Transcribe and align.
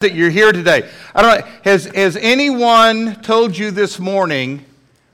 that 0.00 0.14
you're 0.14 0.30
here 0.30 0.50
today. 0.50 0.88
I 1.14 1.20
don't 1.20 1.40
know, 1.40 1.52
has, 1.62 1.84
has 1.84 2.16
anyone 2.16 3.20
told 3.20 3.54
you 3.54 3.70
this 3.70 3.98
morning 3.98 4.64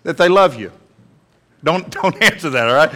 that 0.05 0.17
they 0.17 0.29
love 0.29 0.55
you? 0.55 0.71
Don't, 1.65 1.91
don't 2.03 2.23
answer 2.23 2.51
that, 2.51 2.69
all 2.69 2.75
right? 2.77 2.95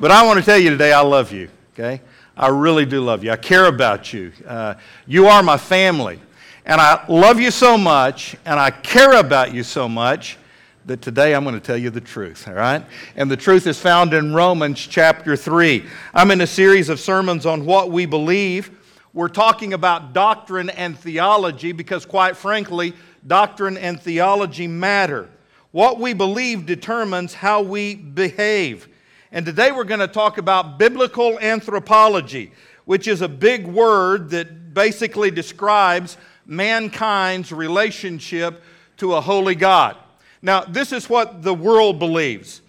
But 0.00 0.12
I 0.12 0.24
want 0.24 0.38
to 0.38 0.44
tell 0.46 0.56
you 0.56 0.70
today, 0.70 0.94
I 0.94 1.02
love 1.02 1.30
you, 1.30 1.50
okay? 1.74 2.00
I 2.38 2.48
really 2.48 2.86
do 2.86 3.02
love 3.02 3.22
you. 3.22 3.32
I 3.32 3.36
care 3.36 3.66
about 3.66 4.14
you. 4.14 4.32
Uh, 4.48 4.76
you 5.06 5.26
are 5.26 5.42
my 5.42 5.58
family. 5.58 6.18
And 6.64 6.80
I 6.80 7.04
love 7.06 7.38
you 7.38 7.50
so 7.50 7.76
much, 7.76 8.34
and 8.46 8.58
I 8.58 8.70
care 8.70 9.20
about 9.20 9.52
you 9.52 9.62
so 9.62 9.90
much 9.90 10.38
that 10.86 11.02
today 11.02 11.34
I'm 11.34 11.44
going 11.44 11.54
to 11.54 11.60
tell 11.60 11.76
you 11.76 11.90
the 11.90 12.00
truth, 12.00 12.48
all 12.48 12.54
right? 12.54 12.82
And 13.14 13.30
the 13.30 13.36
truth 13.36 13.66
is 13.66 13.78
found 13.78 14.14
in 14.14 14.32
Romans 14.32 14.78
chapter 14.86 15.36
3. 15.36 15.84
I'm 16.14 16.30
in 16.30 16.40
a 16.40 16.46
series 16.46 16.88
of 16.88 16.98
sermons 16.98 17.44
on 17.44 17.66
what 17.66 17.90
we 17.90 18.06
believe 18.06 18.79
we're 19.12 19.28
talking 19.28 19.72
about 19.72 20.12
doctrine 20.12 20.70
and 20.70 20.96
theology 20.98 21.72
because, 21.72 22.06
quite 22.06 22.36
frankly, 22.36 22.94
doctrine 23.26 23.76
and 23.76 24.00
theology 24.00 24.68
matter. 24.68 25.28
What 25.72 25.98
we 25.98 26.12
believe 26.12 26.66
determines 26.66 27.34
how 27.34 27.62
we 27.62 27.96
behave. 27.96 28.88
And 29.32 29.44
today 29.44 29.72
we're 29.72 29.84
going 29.84 30.00
to 30.00 30.08
talk 30.08 30.38
about 30.38 30.78
biblical 30.78 31.38
anthropology, 31.40 32.52
which 32.84 33.08
is 33.08 33.20
a 33.20 33.28
big 33.28 33.66
word 33.66 34.30
that 34.30 34.74
basically 34.74 35.30
describes 35.30 36.16
mankind's 36.46 37.52
relationship 37.52 38.62
to 38.98 39.14
a 39.14 39.20
holy 39.20 39.54
God. 39.54 39.96
Now, 40.42 40.62
this 40.62 40.92
is 40.92 41.10
what 41.10 41.42
the 41.42 41.54
world 41.54 41.98
believes 41.98 42.62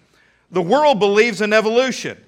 the 0.50 0.62
world 0.62 0.98
believes 0.98 1.40
in 1.40 1.54
evolution. 1.54 2.22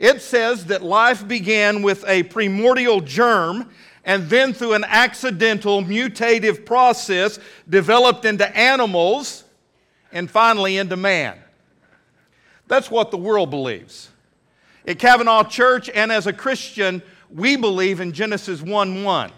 It 0.00 0.22
says 0.22 0.64
that 0.66 0.82
life 0.82 1.28
began 1.28 1.82
with 1.82 2.04
a 2.08 2.22
primordial 2.24 3.02
germ 3.02 3.70
and 4.02 4.30
then 4.30 4.54
through 4.54 4.72
an 4.72 4.84
accidental 4.88 5.82
mutative 5.82 6.64
process 6.64 7.38
developed 7.68 8.24
into 8.24 8.56
animals 8.56 9.44
and 10.10 10.28
finally 10.28 10.78
into 10.78 10.96
man. 10.96 11.38
That's 12.66 12.90
what 12.90 13.10
the 13.10 13.18
world 13.18 13.50
believes. 13.50 14.08
At 14.86 14.98
Cavanaugh 14.98 15.44
Church 15.44 15.90
and 15.90 16.10
as 16.10 16.26
a 16.26 16.32
Christian, 16.32 17.02
we 17.30 17.56
believe 17.56 18.00
in 18.00 18.12
Genesis 18.12 18.62
1 18.62 19.04
1. 19.04 19.30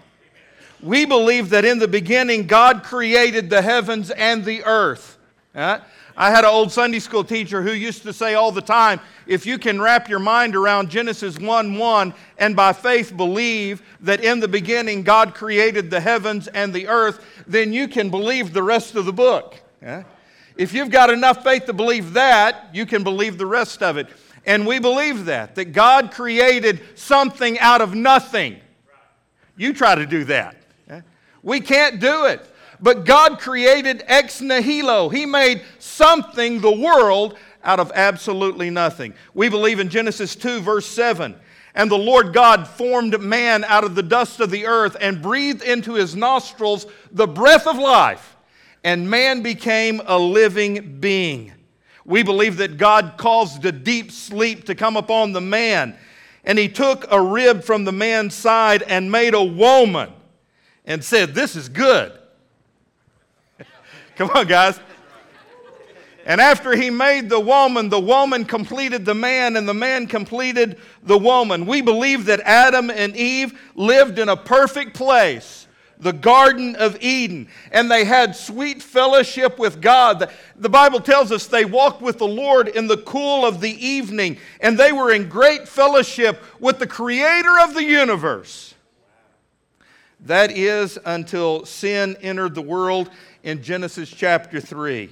We 0.81 1.05
believe 1.07 1.51
that 1.51 1.65
in 1.65 1.81
the 1.81 1.89
beginning 1.89 2.47
God 2.47 2.85
created 2.85 3.51
the 3.51 3.63
heavens 3.63 4.13
and 4.13 4.45
the 4.45 4.63
earth. 4.65 5.19
Uh, 5.55 5.81
I 6.17 6.31
had 6.31 6.45
an 6.45 6.51
old 6.51 6.71
Sunday 6.73 6.99
school 6.99 7.25
teacher 7.25 7.63
who 7.63 7.73
used 7.73 8.03
to 8.03 8.13
say 8.13 8.35
all 8.35 8.53
the 8.53 8.63
time 8.63 9.01
if 9.27 9.47
you 9.47 9.59
can 9.59 9.81
wrap 9.81 10.09
your 10.09 10.19
mind 10.19 10.55
around 10.55 10.91
Genesis 10.91 11.39
1 11.39 11.79
1 11.79 12.15
and 12.39 12.57
by 12.57 12.73
faith 12.73 13.17
believe 13.17 13.83
that 14.01 14.23
in 14.23 14.41
the 14.41 14.49
beginning 14.49 15.03
God 15.03 15.35
created 15.35 15.91
the 15.91 16.01
heavens 16.01 16.49
and 16.49 16.73
the 16.73 16.89
earth, 16.89 17.25
then 17.47 17.73
you 17.73 17.89
can 17.89 18.11
believe 18.11 18.53
the 18.53 18.63
rest 18.63 18.95
of 18.95 19.05
the 19.05 19.13
book. 19.13 19.61
Yeah? 19.81 20.05
If 20.57 20.75
you've 20.75 20.91
got 20.91 21.11
enough 21.11 21.43
faith 21.43 21.67
to 21.67 21.73
believe 21.73 22.13
that, 22.13 22.75
you 22.75 22.85
can 22.85 23.03
believe 23.03 23.39
the 23.39 23.47
rest 23.47 23.83
of 23.83 23.97
it. 23.97 24.09
And 24.45 24.67
we 24.67 24.79
believe 24.79 25.27
that, 25.27 25.55
that 25.55 25.67
God 25.67 26.11
created 26.11 26.81
something 26.95 27.59
out 27.61 27.81
of 27.81 27.95
nothing. 27.95 28.59
You 29.57 29.73
try 29.73 29.95
to 29.95 30.07
do 30.07 30.25
that. 30.25 30.57
Yeah? 30.89 31.03
We 31.43 31.61
can't 31.61 32.01
do 32.01 32.27
it. 32.27 32.47
But 32.83 33.05
God 33.05 33.39
created 33.39 34.03
ex 34.09 34.41
nihilo. 34.41 35.09
He 35.09 35.25
made 35.25 35.63
something, 35.79 36.61
the 36.61 36.73
world, 36.73 37.39
out 37.63 37.79
of 37.79 37.93
absolutely 37.95 38.71
nothing. 38.71 39.15
We 39.35 39.49
believe 39.49 39.79
in 39.79 39.89
Genesis 39.89 40.35
2, 40.35 40.61
verse 40.61 40.87
7. 40.87 41.37
And 41.75 41.91
the 41.91 41.97
Lord 41.97 42.35
God 42.35 42.67
formed 42.67 43.19
man 43.21 43.65
out 43.65 43.85
of 43.85 43.95
the 43.95 44.03
dust 44.03 44.41
of 44.41 44.51
the 44.51 44.67
earth 44.67 44.97
and 45.01 45.23
breathed 45.23 45.63
into 45.63 45.95
his 45.95 46.17
nostrils 46.17 46.87
the 47.13 47.27
breath 47.27 47.67
of 47.67 47.79
life, 47.79 48.37
and 48.85 49.09
man 49.09 49.43
became 49.43 50.03
a 50.05 50.19
living 50.19 50.99
being. 51.01 51.53
We 52.05 52.25
believe 52.25 52.57
that 52.57 52.79
God 52.79 53.15
caused 53.17 53.65
a 53.65 53.73
deep 53.73 54.11
sleep 54.11 54.65
to 54.65 54.75
come 54.75 54.97
upon 54.97 55.33
the 55.33 55.41
man, 55.41 55.97
and 56.45 56.59
he 56.59 56.69
took 56.69 57.07
a 57.11 57.23
rib 57.23 57.63
from 57.63 57.85
the 57.85 57.93
man's 57.93 58.35
side 58.35 58.83
and 58.83 59.11
made 59.11 59.35
a 59.35 59.45
woman 59.45 60.13
and 60.85 61.03
said, 61.03 61.33
This 61.33 61.55
is 61.55 61.69
good. 61.69 62.19
Come 64.23 64.31
on, 64.37 64.47
guys. 64.47 64.79
And 66.25 66.41
after 66.41 66.77
he 66.77 66.91
made 66.91 67.29
the 67.29 67.41
woman, 67.41 67.89
the 67.89 67.99
woman 67.99 68.45
completed 68.45 69.05
the 69.05 69.17
man, 69.17 69.57
and 69.57 69.69
the 69.69 69.75
man 69.75 70.07
completed 70.07 70.79
the 71.03 71.19
woman. 71.19 71.67
We 71.67 71.81
believe 71.81 72.27
that 72.27 72.39
Adam 72.39 72.89
and 72.89 73.17
Eve 73.17 73.59
lived 73.75 74.21
in 74.21 74.29
a 74.29 74.37
perfect 74.37 74.95
place, 74.95 75.67
the 75.99 76.13
Garden 76.13 76.77
of 76.77 77.03
Eden, 77.03 77.49
and 77.73 77.91
they 77.91 78.05
had 78.05 78.37
sweet 78.37 78.81
fellowship 78.81 79.59
with 79.59 79.81
God. 79.81 80.31
The 80.55 80.69
Bible 80.69 81.01
tells 81.01 81.33
us 81.33 81.49
they 81.49 81.65
walked 81.65 82.01
with 82.01 82.19
the 82.19 82.29
Lord 82.29 82.69
in 82.69 82.87
the 82.87 82.99
cool 82.99 83.45
of 83.45 83.61
the 83.61 83.75
evening, 83.85 84.39
and 84.61 84.79
they 84.79 84.93
were 84.93 85.11
in 85.11 85.29
great 85.29 85.67
fellowship 85.67 86.41
with 86.61 86.79
the 86.79 86.87
Creator 86.87 87.59
of 87.65 87.75
the 87.75 87.83
universe. 87.83 88.73
That 90.27 90.53
is 90.53 91.01
until 91.05 91.67
sin 91.67 92.17
entered 92.21 92.55
the 92.55 92.63
world 92.63 93.11
in 93.43 93.63
Genesis 93.63 94.11
chapter 94.11 94.61
3. 94.61 95.11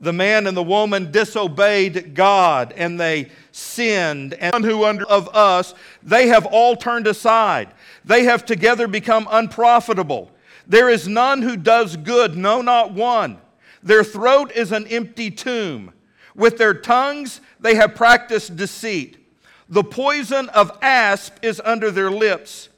The 0.00 0.12
man 0.12 0.46
and 0.46 0.56
the 0.56 0.62
woman 0.62 1.12
disobeyed 1.12 2.14
God 2.14 2.74
and 2.76 2.98
they 2.98 3.30
sinned, 3.52 4.34
and 4.34 4.64
who 4.64 4.84
under 4.84 5.06
of 5.06 5.28
us, 5.34 5.74
they 6.02 6.26
have 6.28 6.46
all 6.46 6.74
turned 6.74 7.06
aside. 7.06 7.68
They 8.04 8.24
have 8.24 8.44
together 8.44 8.88
become 8.88 9.28
unprofitable. 9.30 10.30
There 10.66 10.88
is 10.88 11.06
none 11.06 11.42
who 11.42 11.56
does 11.56 11.96
good, 11.96 12.36
no, 12.36 12.62
not 12.62 12.92
one. 12.92 13.38
Their 13.82 14.04
throat 14.04 14.52
is 14.52 14.72
an 14.72 14.86
empty 14.88 15.30
tomb. 15.30 15.92
With 16.34 16.58
their 16.58 16.74
tongues 16.74 17.40
they 17.60 17.76
have 17.76 17.94
practiced 17.94 18.56
deceit. 18.56 19.18
The 19.68 19.84
poison 19.84 20.48
of 20.50 20.76
asp 20.82 21.36
is 21.42 21.60
under 21.64 21.90
their 21.90 22.10
lips, 22.10 22.68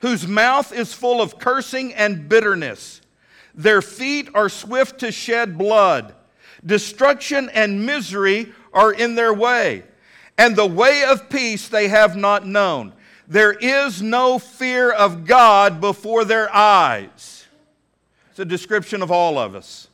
whose 0.00 0.26
mouth 0.26 0.72
is 0.72 0.92
full 0.92 1.20
of 1.20 1.38
cursing 1.38 1.94
and 1.94 2.28
bitterness. 2.28 3.00
Their 3.56 3.80
feet 3.80 4.28
are 4.34 4.48
swift 4.48 5.00
to 5.00 5.10
shed 5.10 5.56
blood. 5.56 6.14
Destruction 6.64 7.48
and 7.50 7.86
misery 7.86 8.52
are 8.72 8.92
in 8.92 9.14
their 9.14 9.32
way, 9.32 9.84
and 10.36 10.54
the 10.54 10.66
way 10.66 11.04
of 11.04 11.30
peace 11.30 11.68
they 11.68 11.88
have 11.88 12.16
not 12.16 12.46
known. 12.46 12.92
There 13.26 13.52
is 13.52 14.02
no 14.02 14.38
fear 14.38 14.92
of 14.92 15.24
God 15.24 15.80
before 15.80 16.24
their 16.24 16.54
eyes. 16.54 17.46
It's 18.30 18.38
a 18.38 18.44
description 18.44 19.02
of 19.02 19.10
all 19.10 19.38
of 19.38 19.54
us. 19.54 19.88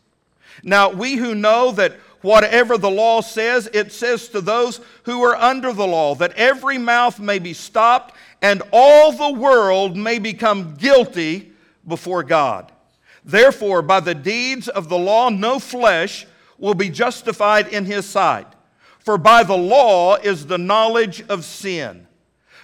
Now, 0.65 0.91
we 0.91 1.15
who 1.15 1.35
know 1.35 1.71
that 1.73 1.93
whatever 2.23 2.77
the 2.77 2.91
law 2.91 3.21
says, 3.21 3.69
it 3.73 3.93
says 3.93 4.29
to 4.31 4.41
those 4.41 4.81
who 5.05 5.23
are 5.23 5.37
under 5.37 5.73
the 5.73 5.87
law 5.87 6.15
that 6.17 6.33
every 6.35 6.79
mouth 6.79 7.21
may 7.21 7.39
be 7.39 7.53
stopped 7.53 8.15
and 8.41 8.63
all 8.73 9.13
the 9.13 9.39
world 9.39 9.97
may 9.97 10.19
become 10.19 10.75
guilty 10.75 11.53
before 11.87 12.25
God. 12.25 12.72
Therefore, 13.25 13.83
by 13.83 14.01
the 14.01 14.15
deeds 14.15 14.69
of 14.69 14.89
the 14.89 14.99
law, 14.99 15.29
no 15.29 15.59
flesh 15.59 16.27
will 16.59 16.75
be 16.75 16.89
justified 16.89 17.69
in 17.69 17.85
his 17.85 18.07
sight. 18.07 18.47
For 18.99 19.19
by 19.19 19.43
the 19.43 19.57
law 19.57 20.17
is 20.17 20.47
the 20.47 20.59
knowledge 20.59 21.23
of 21.29 21.45
sin. 21.45 22.07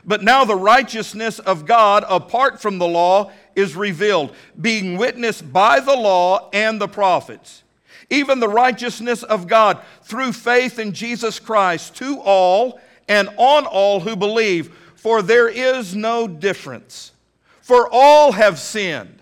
But 0.05 0.23
now 0.23 0.45
the 0.45 0.57
righteousness 0.57 1.39
of 1.41 1.67
God 1.67 2.05
apart 2.09 2.63
from 2.63 2.79
the 2.79 2.87
law 2.87 3.33
is 3.55 3.77
revealed, 3.77 4.35
being 4.61 4.97
witnessed 4.97 5.53
by 5.53 5.81
the 5.81 5.97
law 5.97 6.49
and 6.53 6.81
the 6.81 6.89
prophets. 6.89 7.65
Even 8.09 8.41
the 8.41 8.49
righteousness 8.49 9.23
of 9.23 9.49
God 9.49 9.83
through 10.03 10.33
faith 10.33 10.79
in 10.79 10.93
Jesus 10.93 11.39
Christ 11.39 11.97
to 11.97 12.21
all 12.21 12.81
and 13.09 13.29
on 13.37 13.67
all 13.67 14.01
who 14.01 14.17
believe, 14.17 14.75
for 14.95 15.23
there 15.23 15.49
is 15.49 15.95
no 15.95 16.27
difference. 16.27 17.13
For 17.61 17.89
all 17.91 18.33
have 18.33 18.59
sinned 18.59 19.18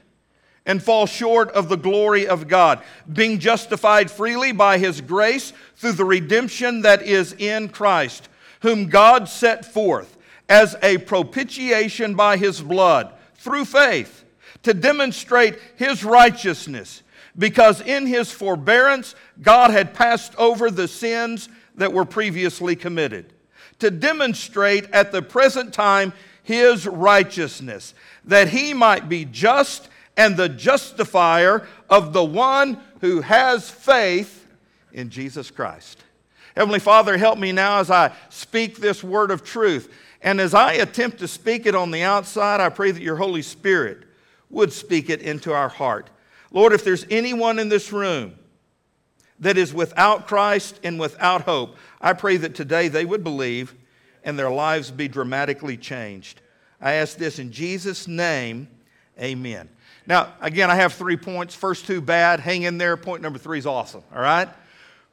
and 0.66 0.82
fall 0.82 1.06
short 1.06 1.50
of 1.52 1.68
the 1.68 1.76
glory 1.76 2.26
of 2.26 2.48
God, 2.48 2.82
being 3.10 3.38
justified 3.38 4.10
freely 4.10 4.52
by 4.52 4.78
his 4.78 5.00
grace 5.00 5.52
through 5.76 5.92
the 5.92 6.04
redemption 6.04 6.82
that 6.82 7.02
is 7.02 7.32
in 7.34 7.68
Christ, 7.68 8.28
whom 8.60 8.88
God 8.88 9.28
set 9.28 9.64
forth 9.64 10.18
as 10.48 10.76
a 10.82 10.98
propitiation 10.98 12.14
by 12.14 12.36
his 12.36 12.60
blood 12.60 13.12
through 13.36 13.64
faith 13.64 14.24
to 14.64 14.74
demonstrate 14.74 15.58
his 15.76 16.02
righteousness, 16.04 17.02
because 17.38 17.80
in 17.80 18.06
his 18.06 18.32
forbearance 18.32 19.14
God 19.40 19.70
had 19.70 19.94
passed 19.94 20.34
over 20.36 20.70
the 20.70 20.88
sins 20.88 21.48
that 21.76 21.92
were 21.92 22.04
previously 22.04 22.74
committed, 22.74 23.32
to 23.78 23.90
demonstrate 23.90 24.90
at 24.90 25.12
the 25.12 25.22
present 25.22 25.72
time 25.72 26.12
his 26.42 26.86
righteousness, 26.86 27.94
that 28.24 28.48
he 28.48 28.72
might 28.72 29.08
be 29.08 29.24
just 29.24 29.88
and 30.16 30.36
the 30.36 30.48
justifier 30.48 31.66
of 31.90 32.12
the 32.12 32.24
one 32.24 32.80
who 33.00 33.20
has 33.20 33.70
faith 33.70 34.46
in 34.92 35.10
Jesus 35.10 35.50
Christ. 35.50 36.02
Heavenly 36.56 36.80
Father, 36.80 37.18
help 37.18 37.38
me 37.38 37.52
now 37.52 37.80
as 37.80 37.90
I 37.90 38.12
speak 38.30 38.78
this 38.78 39.04
word 39.04 39.30
of 39.30 39.44
truth. 39.44 39.92
And 40.22 40.40
as 40.40 40.54
I 40.54 40.72
attempt 40.74 41.18
to 41.18 41.28
speak 41.28 41.66
it 41.66 41.74
on 41.74 41.90
the 41.90 42.02
outside, 42.02 42.60
I 42.60 42.70
pray 42.70 42.90
that 42.90 43.02
your 43.02 43.16
Holy 43.16 43.42
Spirit 43.42 44.04
would 44.48 44.72
speak 44.72 45.10
it 45.10 45.20
into 45.20 45.52
our 45.52 45.68
heart. 45.68 46.08
Lord, 46.50 46.72
if 46.72 46.82
there's 46.82 47.04
anyone 47.10 47.58
in 47.58 47.68
this 47.68 47.92
room 47.92 48.34
that 49.38 49.58
is 49.58 49.74
without 49.74 50.26
Christ 50.26 50.80
and 50.82 50.98
without 50.98 51.42
hope, 51.42 51.76
I 52.00 52.14
pray 52.14 52.38
that 52.38 52.54
today 52.54 52.88
they 52.88 53.04
would 53.04 53.22
believe 53.22 53.74
and 54.24 54.38
their 54.38 54.50
lives 54.50 54.90
be 54.90 55.08
dramatically 55.08 55.76
changed. 55.76 56.40
I 56.80 56.92
ask 56.94 57.18
this 57.18 57.38
in 57.38 57.52
Jesus' 57.52 58.08
name, 58.08 58.68
amen. 59.20 59.68
Now, 60.06 60.34
again, 60.40 60.70
I 60.70 60.76
have 60.76 60.94
three 60.94 61.16
points. 61.16 61.54
First 61.54 61.86
two 61.86 62.00
bad, 62.00 62.40
hang 62.40 62.62
in 62.62 62.78
there. 62.78 62.96
Point 62.96 63.22
number 63.22 63.38
three 63.38 63.58
is 63.58 63.66
awesome, 63.66 64.04
all 64.14 64.22
right? 64.22 64.48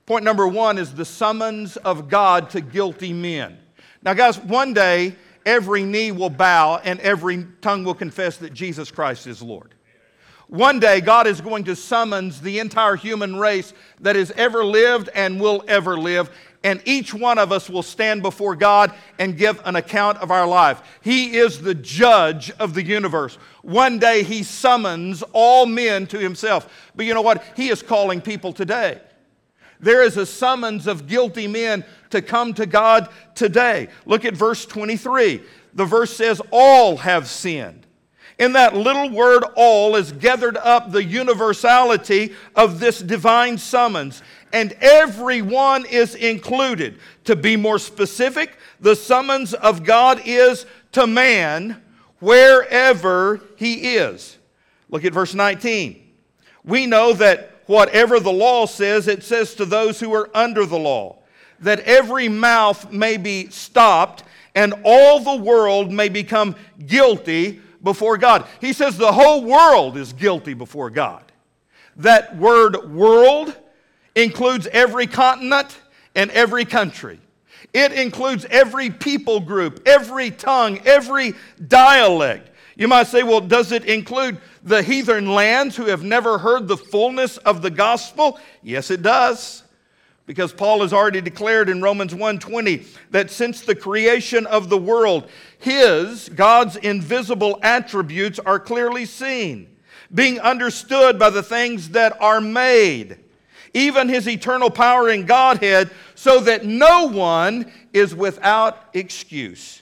Point 0.06 0.24
number 0.24 0.48
one 0.48 0.78
is 0.78 0.94
the 0.94 1.06
summons 1.06 1.78
of 1.78 2.10
God 2.10 2.50
to 2.52 2.62
guilty 2.62 3.14
men. 3.14 3.58
Now, 4.04 4.14
guys, 4.14 4.38
one 4.38 4.74
day 4.74 5.16
every 5.46 5.84
knee 5.84 6.12
will 6.12 6.30
bow 6.30 6.78
and 6.84 7.00
every 7.00 7.46
tongue 7.62 7.84
will 7.84 7.94
confess 7.94 8.38
that 8.38 8.54
Jesus 8.54 8.92
Christ 8.92 9.28
is 9.28 9.42
Lord. 9.42 9.74
One 10.48 10.80
day, 10.80 11.02
God 11.02 11.26
is 11.26 11.42
going 11.42 11.64
to 11.64 11.76
summons 11.76 12.42
the 12.42 12.60
entire 12.60 12.96
human 12.96 13.38
race 13.38 13.74
that 14.02 14.16
has 14.16 14.30
ever 14.32 14.64
lived 14.64 15.10
and 15.16 15.40
will 15.40 15.64
ever 15.68 15.98
live, 15.98 16.30
and 16.64 16.82
each 16.86 17.14
one 17.14 17.38
of 17.38 17.52
us 17.52 17.70
will 17.70 17.84
stand 17.84 18.22
before 18.22 18.56
God 18.56 18.94
and 19.20 19.38
give 19.38 19.62
an 19.66 19.76
account 19.76 20.20
of 20.20 20.32
our 20.32 20.48
life. 20.48 20.82
He 21.02 21.38
is 21.38 21.62
the 21.62 21.76
judge 21.76 22.52
of 22.52 22.74
the 22.74 22.84
universe. 22.84 23.36
One 23.62 24.00
day, 24.00 24.24
He 24.24 24.44
summons 24.44 25.24
all 25.34 25.66
men 25.66 26.08
to 26.08 26.18
Himself. 26.18 26.92
But 26.96 27.06
you 27.06 27.14
know 27.14 27.22
what? 27.22 27.44
He 27.56 27.70
is 27.70 27.82
calling 27.82 28.22
people 28.22 28.54
today. 28.54 29.02
There 29.80 30.02
is 30.02 30.16
a 30.16 30.26
summons 30.26 30.88
of 30.88 31.08
guilty 31.08 31.48
men 31.48 31.84
to 32.12 32.22
come 32.22 32.54
to 32.54 32.66
God 32.66 33.10
today. 33.36 33.90
Look 34.06 34.24
at 34.24 34.34
verse 34.34 34.66
23. 34.66 35.44
The 35.74 35.86
verse 35.86 36.16
says, 36.16 36.42
All 36.52 36.98
have 36.98 37.28
sinned. 37.28 37.86
In 38.44 38.52
that 38.52 38.76
little 38.76 39.10
word, 39.10 39.46
all, 39.56 39.96
is 39.96 40.12
gathered 40.12 40.58
up 40.58 40.92
the 40.92 41.02
universality 41.02 42.34
of 42.58 42.78
this 42.78 43.00
divine 43.00 43.58
summons, 43.58 44.22
and 44.52 44.74
everyone 44.82 45.86
is 45.86 46.14
included. 46.14 47.00
To 47.24 47.38
be 47.38 47.56
more 47.56 47.80
specific, 47.80 48.58
the 48.82 48.98
summons 48.98 49.54
of 49.54 49.86
God 49.86 50.24
is 50.26 50.66
to 50.92 51.08
man 51.08 51.82
wherever 52.20 53.40
he 53.56 53.96
is. 53.96 54.38
Look 54.90 55.06
at 55.06 55.14
verse 55.14 55.34
19. 55.34 56.06
We 56.66 56.86
know 56.86 57.14
that 57.14 57.62
whatever 57.68 58.20
the 58.20 58.34
law 58.34 58.66
says, 58.66 59.08
it 59.08 59.24
says 59.24 59.56
to 59.56 59.64
those 59.64 60.02
who 60.02 60.14
are 60.14 60.30
under 60.36 60.66
the 60.66 60.78
law, 60.78 61.20
that 61.62 61.80
every 61.80 62.28
mouth 62.28 62.92
may 62.92 63.16
be 63.16 63.48
stopped 63.52 64.26
and 64.54 64.74
all 64.84 65.22
the 65.22 65.42
world 65.42 65.94
may 65.94 66.10
become 66.10 66.58
guilty 66.86 67.62
before 67.84 68.18
God. 68.18 68.48
He 68.62 68.74
says 68.74 68.98
the 68.98 69.12
whole 69.12 69.44
world 69.44 69.98
is 69.98 70.14
guilty 70.14 70.54
before 70.54 70.90
God. 70.90 71.24
That 71.98 72.36
word 72.38 72.92
world 72.92 73.56
includes 74.16 74.68
every 74.68 75.08
continent 75.08 75.78
and 76.16 76.32
every 76.32 76.66
country. 76.66 77.20
It 77.74 77.92
includes 77.92 78.46
every 78.46 78.90
people 78.90 79.40
group, 79.40 79.82
every 79.86 80.32
tongue, 80.32 80.80
every 80.86 81.34
dialect. 81.68 82.52
You 82.76 82.88
might 82.88 83.08
say, 83.08 83.24
well, 83.24 83.42
does 83.42 83.72
it 83.72 83.86
include 83.86 84.40
the 84.64 84.82
heathen 84.82 85.28
lands 85.28 85.76
who 85.76 85.86
have 85.86 86.04
never 86.04 86.38
heard 86.38 86.68
the 86.68 86.78
fullness 86.78 87.38
of 87.38 87.62
the 87.62 87.70
gospel? 87.70 88.40
Yes, 88.62 88.90
it 88.90 89.02
does. 89.02 89.63
Because 90.26 90.54
Paul 90.54 90.82
has 90.82 90.94
already 90.94 91.20
declared 91.20 91.68
in 91.68 91.82
Romans 91.82 92.14
1:20 92.14 92.86
that 93.12 93.30
since 93.30 93.62
the 93.62 93.76
creation 93.76 94.46
of 94.46 94.70
the 94.70 94.78
world, 94.78 95.30
his 95.60 96.30
God's 96.30 96.78
invisible 96.78 97.60
attributes 97.62 98.40
are 98.40 98.60
clearly 98.60 99.06
seen, 99.06 99.68
being 100.14 100.40
understood 100.40 101.20
by 101.20 101.30
the 101.30 101.44
things 101.44 101.90
that 101.90 102.16
are 102.22 102.40
made, 102.40 103.18
even 103.74 104.08
his 104.08 104.28
eternal 104.28 104.70
power 104.70 105.10
in 105.10 105.26
Godhead, 105.26 105.90
so 106.16 106.40
that 106.40 106.64
no 106.64 107.06
one 107.08 107.70
is 107.92 108.16
without 108.16 108.78
excuse. 108.94 109.82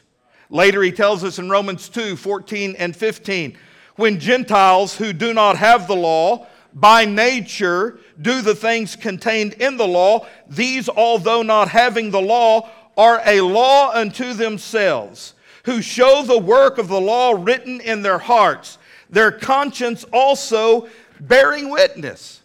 Later, 0.50 0.82
he 0.82 0.92
tells 0.92 1.24
us 1.24 1.38
in 1.38 1.52
Romans 1.52 1.88
2:14 1.88 2.76
and 2.80 2.96
15 2.96 3.56
when 3.96 4.20
Gentiles 4.20 4.98
who 4.98 5.14
do 5.14 5.34
not 5.34 5.58
have 5.58 5.88
the 5.88 5.96
law, 5.96 6.48
by 6.74 7.06
nature, 7.06 8.00
do 8.22 8.42
the 8.42 8.56
things 8.56 8.96
contained 8.96 9.54
in 9.54 9.78
the 9.78 9.88
law, 9.88 10.28
these, 10.48 10.88
although 10.90 11.42
not 11.42 11.70
having 11.70 12.12
the 12.12 12.22
law, 12.22 12.70
are 12.98 13.22
a 13.26 13.42
law 13.42 13.92
unto 13.94 14.34
themselves, 14.34 15.34
who 15.66 15.82
show 15.82 16.24
the 16.24 16.38
work 16.38 16.78
of 16.78 16.88
the 16.88 17.02
law 17.02 17.32
written 17.32 17.82
in 17.82 18.02
their 18.02 18.20
hearts, 18.20 18.78
their 19.10 19.32
conscience 19.32 20.04
also 20.12 20.88
bearing 21.20 21.70
witness. 21.70 22.42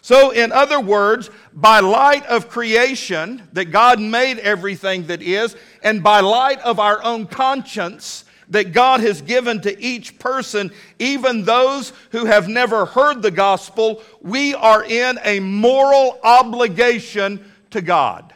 So, 0.00 0.30
in 0.30 0.52
other 0.52 0.78
words, 0.78 1.30
by 1.52 1.80
light 1.80 2.24
of 2.26 2.48
creation, 2.48 3.48
that 3.54 3.66
God 3.66 4.00
made 4.00 4.38
everything 4.38 5.08
that 5.08 5.20
is, 5.20 5.56
and 5.82 6.02
by 6.02 6.20
light 6.20 6.60
of 6.60 6.78
our 6.78 7.02
own 7.02 7.26
conscience 7.26 8.24
that 8.50 8.72
God 8.72 9.00
has 9.00 9.22
given 9.22 9.60
to 9.62 9.80
each 9.82 10.18
person, 10.18 10.70
even 10.98 11.44
those 11.44 11.92
who 12.10 12.26
have 12.26 12.48
never 12.48 12.86
heard 12.86 13.22
the 13.22 13.30
gospel, 13.30 14.02
we 14.20 14.54
are 14.54 14.84
in 14.84 15.18
a 15.24 15.40
moral 15.40 16.18
obligation 16.22 17.52
to 17.70 17.80
God. 17.80 18.32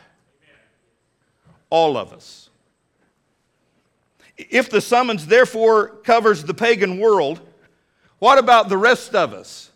All 1.68 1.96
of 1.96 2.12
us. 2.12 2.50
If 4.36 4.70
the 4.70 4.80
summons 4.80 5.26
therefore 5.26 5.88
covers 5.88 6.44
the 6.44 6.54
pagan 6.54 6.98
world, 6.98 7.40
what 8.18 8.38
about 8.38 8.68
the 8.68 8.78
rest 8.78 9.14
of 9.14 9.32
us? 9.32 9.69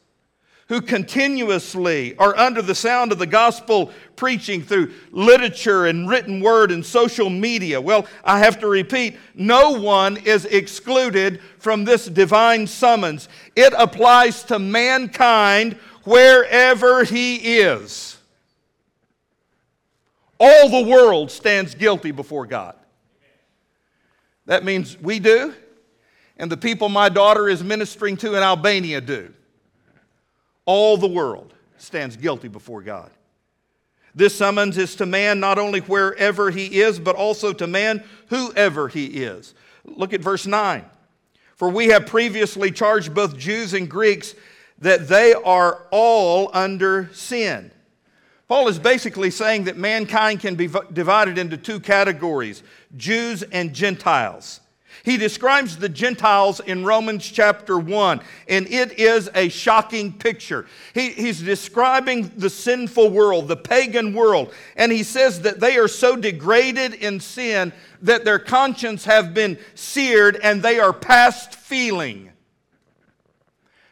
Who 0.69 0.81
continuously 0.81 2.17
are 2.17 2.37
under 2.39 2.63
the 2.63 2.75
sound 2.75 3.13
of 3.13 3.19
the 3.19 3.27
gospel 3.27 3.91
preaching 4.17 4.63
through 4.63 4.93
literature 5.11 5.87
and 5.87 6.09
written 6.09 6.41
word 6.41 6.71
and 6.71 6.85
social 6.85 7.29
media. 7.29 7.81
Well, 7.81 8.07
I 8.25 8.39
have 8.39 8.59
to 8.61 8.69
repeat 8.69 9.19
no 9.35 9.73
one 9.73 10.17
is 10.17 10.47
excluded 10.47 11.41
from 11.59 11.85
this 11.85 12.07
divine 12.07 12.67
summons. 12.67 13.29
It 13.55 13.75
applies 13.77 14.43
to 14.45 14.59
mankind 14.59 15.75
wherever 16.05 17.05
he 17.05 17.59
is. 17.59 18.17
All 20.41 20.69
the 20.69 20.89
world 20.89 21.31
stands 21.31 21.75
guilty 21.75 22.11
before 22.11 22.47
God. 22.47 22.77
That 24.47 24.65
means 24.65 24.99
we 24.99 25.21
do, 25.21 25.55
and 26.37 26.51
the 26.51 26.57
people 26.57 26.89
my 26.89 27.09
daughter 27.09 27.49
is 27.49 27.63
ministering 27.63 28.17
to 28.19 28.35
in 28.35 28.43
Albania 28.43 29.01
do 29.01 29.33
all 30.67 30.97
the 30.97 31.09
world 31.09 31.55
stands 31.79 32.17
guilty 32.17 32.49
before 32.49 32.83
God. 32.83 33.11
This 34.15 34.35
summons 34.35 34.79
is 34.79 34.95
to 34.97 35.07
man 35.07 35.41
not 35.41 35.59
only 35.59 35.81
wherever 35.81 36.51
he 36.51 36.81
is, 36.81 36.99
but 36.99 37.17
also 37.17 37.53
to 37.53 37.67
man 37.67 38.05
whoever 38.29 38.89
he 38.89 39.07
is. 39.07 39.55
Look 39.85 40.13
at 40.13 40.21
verse 40.21 40.47
9. 40.47 40.85
For 41.57 41.69
we 41.69 41.89
have 41.89 42.07
previously 42.07 42.71
charged 42.71 43.15
both 43.15 43.37
Jews 43.37 43.75
and 43.75 43.89
Greeks 43.89 44.35
that 44.79 45.09
they 45.09 45.35
are 45.35 45.87
all 45.91 46.51
under 46.53 47.11
sin. 47.13 47.71
Paul 48.49 48.69
is 48.69 48.79
basically 48.79 49.31
saying 49.31 49.65
that 49.65 49.77
mankind 49.77 50.41
can 50.41 50.55
be 50.55 50.69
divided 50.93 51.39
into 51.39 51.57
two 51.57 51.81
categories 51.81 52.63
Jews 52.97 53.43
and 53.43 53.73
Gentiles. 53.73 54.61
He 55.05 55.19
describes 55.19 55.77
the 55.77 55.91
Gentiles 55.91 56.61
in 56.61 56.83
Romans 56.83 57.31
chapter 57.31 57.79
1, 57.79 58.23
and 58.49 58.67
it 58.69 58.99
is 58.99 59.29
a 59.35 59.51
shocking 59.51 60.15
picture. 60.15 60.65
He, 60.95 61.11
he's 61.11 61.43
describing 61.43 62.33
the 62.39 62.49
sinful 62.49 63.11
world, 63.11 63.47
the 63.47 63.57
pagan 63.57 64.15
world, 64.15 64.55
and 64.77 64.91
he 64.91 65.03
says 65.03 65.43
that 65.43 65.61
they 65.61 65.77
are 65.77 65.89
so 65.89 66.17
degraded 66.17 66.95
in 66.95 67.21
sin 67.21 67.75
that 68.01 68.25
their 68.25 68.39
conscience 68.39 69.05
have 69.05 69.35
been 69.35 69.59
seared 69.75 70.41
and 70.43 70.63
they 70.63 70.81
are 70.81 70.95
past 70.95 71.55
feeling. 71.55 72.31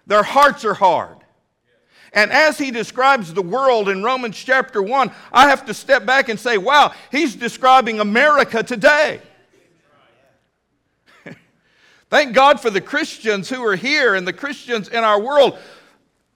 Their 0.06 0.22
hearts 0.22 0.64
are 0.64 0.74
hard. 0.74 1.18
And 2.14 2.32
as 2.32 2.56
he 2.56 2.70
describes 2.70 3.34
the 3.34 3.42
world 3.42 3.90
in 3.90 4.02
Romans 4.02 4.38
chapter 4.38 4.82
1, 4.82 5.10
I 5.30 5.50
have 5.50 5.66
to 5.66 5.74
step 5.74 6.06
back 6.06 6.30
and 6.30 6.40
say, 6.40 6.56
wow, 6.56 6.94
he's 7.10 7.34
describing 7.34 8.00
America 8.00 8.62
today. 8.62 9.20
Thank 12.12 12.34
God 12.34 12.60
for 12.60 12.68
the 12.68 12.82
Christians 12.82 13.48
who 13.48 13.64
are 13.64 13.74
here 13.74 14.14
and 14.14 14.28
the 14.28 14.34
Christians 14.34 14.88
in 14.88 15.02
our 15.02 15.18
world. 15.18 15.56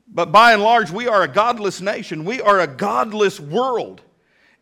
But 0.09 0.33
by 0.33 0.55
and 0.55 0.63
large, 0.63 0.91
we 0.91 1.07
are 1.07 1.23
a 1.23 1.29
godless 1.29 1.83
nation. 1.83 2.25
We 2.25 2.41
are 2.41 2.61
a 2.61 2.67
godless 2.67 3.39
world. 3.39 4.01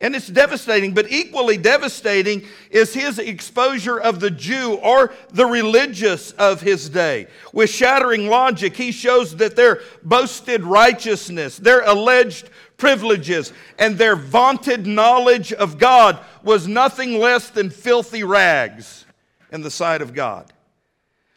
And 0.01 0.17
it's 0.17 0.27
devastating, 0.27 0.93
but 0.93 1.13
equally 1.13 1.57
devastating 1.57 2.43
is 2.69 2.93
his 2.93 3.21
exposure 3.21 3.97
of 3.97 4.19
the 4.19 4.33
Jew 4.33 4.75
or 4.83 5.15
the 5.31 5.47
religious 5.47 6.33
of 6.33 6.61
his 6.63 6.89
day. 6.89 7.29
With 7.53 7.71
shattering 7.71 8.27
logic, 8.27 8.77
he 8.77 8.91
shows 8.91 9.37
that 9.37 9.55
their 9.55 9.83
boasted 10.03 10.65
righteousness, 10.65 11.59
their 11.59 11.83
alleged 11.83 12.51
privileges, 12.77 13.53
and 13.79 13.97
their 13.97 14.17
vaunted 14.17 14.85
knowledge 14.85 15.53
of 15.53 15.79
God 15.79 16.19
was 16.43 16.67
nothing 16.67 17.21
less 17.21 17.51
than 17.51 17.71
filthy 17.71 18.25
rags 18.25 19.05
in 19.53 19.63
the 19.63 19.71
sight 19.71 20.03
of 20.03 20.13
God. 20.13 20.53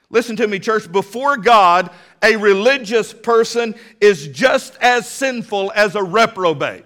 Listen 0.10 0.36
to 0.38 0.48
me, 0.48 0.60
church. 0.60 0.90
Before 0.92 1.38
God, 1.38 1.92
a 2.24 2.36
religious 2.38 3.14
person 3.14 3.76
is 4.00 4.28
just 4.30 4.78
as 4.82 5.08
sinful 5.08 5.72
as 5.76 5.96
a 5.96 6.04
reprobate. 6.04 6.86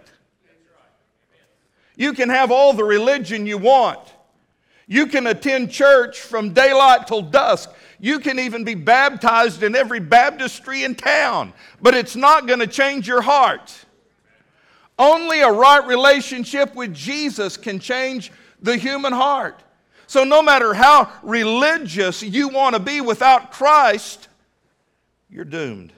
You 1.96 2.14
can 2.14 2.30
have 2.30 2.52
all 2.52 2.74
the 2.74 2.84
religion 2.84 3.46
you 3.46 3.58
want. 3.60 4.00
You 4.88 5.06
can 5.06 5.28
attend 5.28 5.72
church 5.72 6.20
from 6.20 6.52
daylight 6.52 7.08
till 7.08 7.22
dusk. 7.22 7.70
You 8.00 8.20
can 8.20 8.40
even 8.40 8.64
be 8.64 8.74
baptized 8.74 9.62
in 9.62 9.76
every 9.76 10.00
baptistry 10.00 10.84
in 10.84 10.96
town, 10.96 11.54
but 11.82 11.94
it's 11.94 12.16
not 12.16 12.48
going 12.48 12.60
to 12.60 12.68
change 12.68 13.08
your 13.08 13.22
heart. 13.22 13.86
Only 14.98 15.42
a 15.42 15.52
right 15.52 15.86
relationship 15.86 16.76
with 16.76 16.94
Jesus 16.94 17.56
can 17.56 17.80
change 17.80 18.32
the 18.62 18.78
human 18.78 19.14
heart. 19.14 19.64
So, 20.12 20.26
no 20.26 20.42
matter 20.42 20.74
how 20.74 21.10
religious 21.24 22.22
you 22.22 22.50
want 22.50 22.76
to 22.76 22.82
be 22.82 23.00
without 23.00 23.54
Christ, 23.54 24.28
you're 25.30 25.46
doomed. 25.46 25.94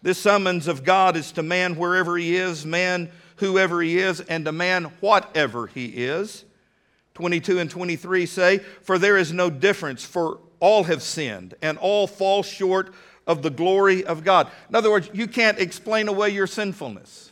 This 0.00 0.16
summons 0.16 0.66
of 0.66 0.82
God 0.82 1.14
is 1.14 1.30
to 1.32 1.42
man 1.42 1.76
wherever 1.76 2.16
he 2.16 2.36
is, 2.36 2.64
man 2.64 3.10
whoever 3.36 3.82
he 3.82 3.98
is, 3.98 4.20
and 4.20 4.46
to 4.46 4.52
man 4.52 4.84
whatever 5.00 5.66
he 5.66 5.88
is. 5.88 6.46
22 7.12 7.58
and 7.58 7.70
23 7.70 8.24
say, 8.24 8.58
For 8.60 8.98
there 8.98 9.18
is 9.18 9.30
no 9.30 9.50
difference, 9.50 10.02
for 10.02 10.38
all 10.58 10.84
have 10.84 11.02
sinned 11.02 11.52
and 11.60 11.76
all 11.76 12.06
fall 12.06 12.42
short 12.42 12.94
of 13.26 13.42
the 13.42 13.50
glory 13.50 14.06
of 14.06 14.24
God. 14.24 14.50
In 14.70 14.74
other 14.74 14.90
words, 14.90 15.10
you 15.12 15.26
can't 15.26 15.58
explain 15.58 16.08
away 16.08 16.30
your 16.30 16.46
sinfulness. 16.46 17.25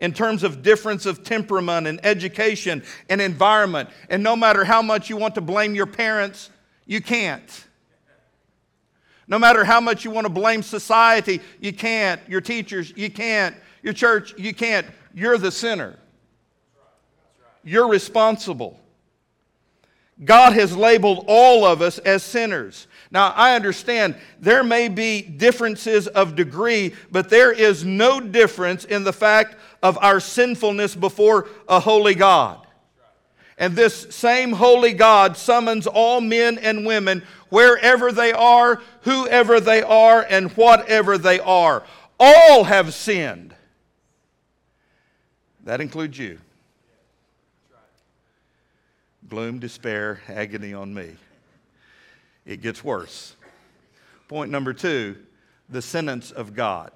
In 0.00 0.12
terms 0.12 0.44
of 0.44 0.62
difference 0.62 1.06
of 1.06 1.24
temperament 1.24 1.86
and 1.86 1.98
education 2.04 2.84
and 3.08 3.20
environment, 3.20 3.88
and 4.08 4.22
no 4.22 4.36
matter 4.36 4.64
how 4.64 4.80
much 4.80 5.10
you 5.10 5.16
want 5.16 5.34
to 5.34 5.40
blame 5.40 5.74
your 5.74 5.86
parents, 5.86 6.50
you 6.86 7.00
can't. 7.00 7.66
No 9.26 9.38
matter 9.38 9.64
how 9.64 9.80
much 9.80 10.04
you 10.04 10.10
want 10.10 10.24
to 10.24 10.32
blame 10.32 10.62
society, 10.62 11.40
you 11.60 11.72
can't. 11.72 12.20
Your 12.28 12.40
teachers, 12.40 12.92
you 12.96 13.10
can't. 13.10 13.54
Your 13.82 13.92
church, 13.92 14.34
you 14.38 14.54
can't. 14.54 14.86
You're 15.14 15.36
the 15.36 15.50
sinner. 15.50 15.96
You're 17.62 17.88
responsible. 17.88 18.80
God 20.24 20.54
has 20.54 20.76
labeled 20.76 21.26
all 21.28 21.64
of 21.64 21.80
us 21.80 21.98
as 21.98 22.22
sinners. 22.22 22.88
Now, 23.10 23.32
I 23.36 23.54
understand 23.54 24.16
there 24.40 24.64
may 24.64 24.88
be 24.88 25.22
differences 25.22 26.08
of 26.08 26.34
degree, 26.34 26.94
but 27.10 27.28
there 27.28 27.52
is 27.52 27.84
no 27.84 28.20
difference 28.20 28.84
in 28.84 29.04
the 29.04 29.12
fact 29.12 29.56
of 29.82 29.98
our 29.98 30.20
sinfulness 30.20 30.94
before 30.94 31.48
a 31.68 31.80
holy 31.80 32.14
God. 32.14 32.66
And 33.56 33.74
this 33.74 34.14
same 34.14 34.52
holy 34.52 34.92
God 34.92 35.36
summons 35.36 35.86
all 35.86 36.20
men 36.20 36.58
and 36.58 36.86
women, 36.86 37.24
wherever 37.48 38.12
they 38.12 38.32
are, 38.32 38.80
whoever 39.02 39.58
they 39.58 39.82
are, 39.82 40.24
and 40.28 40.52
whatever 40.52 41.18
they 41.18 41.40
are. 41.40 41.82
All 42.20 42.64
have 42.64 42.94
sinned. 42.94 43.54
That 45.64 45.80
includes 45.80 46.16
you 46.18 46.38
gloom, 49.28 49.58
despair, 49.58 50.20
agony 50.28 50.72
on 50.72 50.92
me. 50.94 51.10
It 52.46 52.62
gets 52.62 52.82
worse. 52.82 53.36
Point 54.26 54.50
number 54.50 54.72
two 54.72 55.16
the 55.68 55.82
sentence 55.82 56.30
of 56.30 56.54
God 56.54 56.92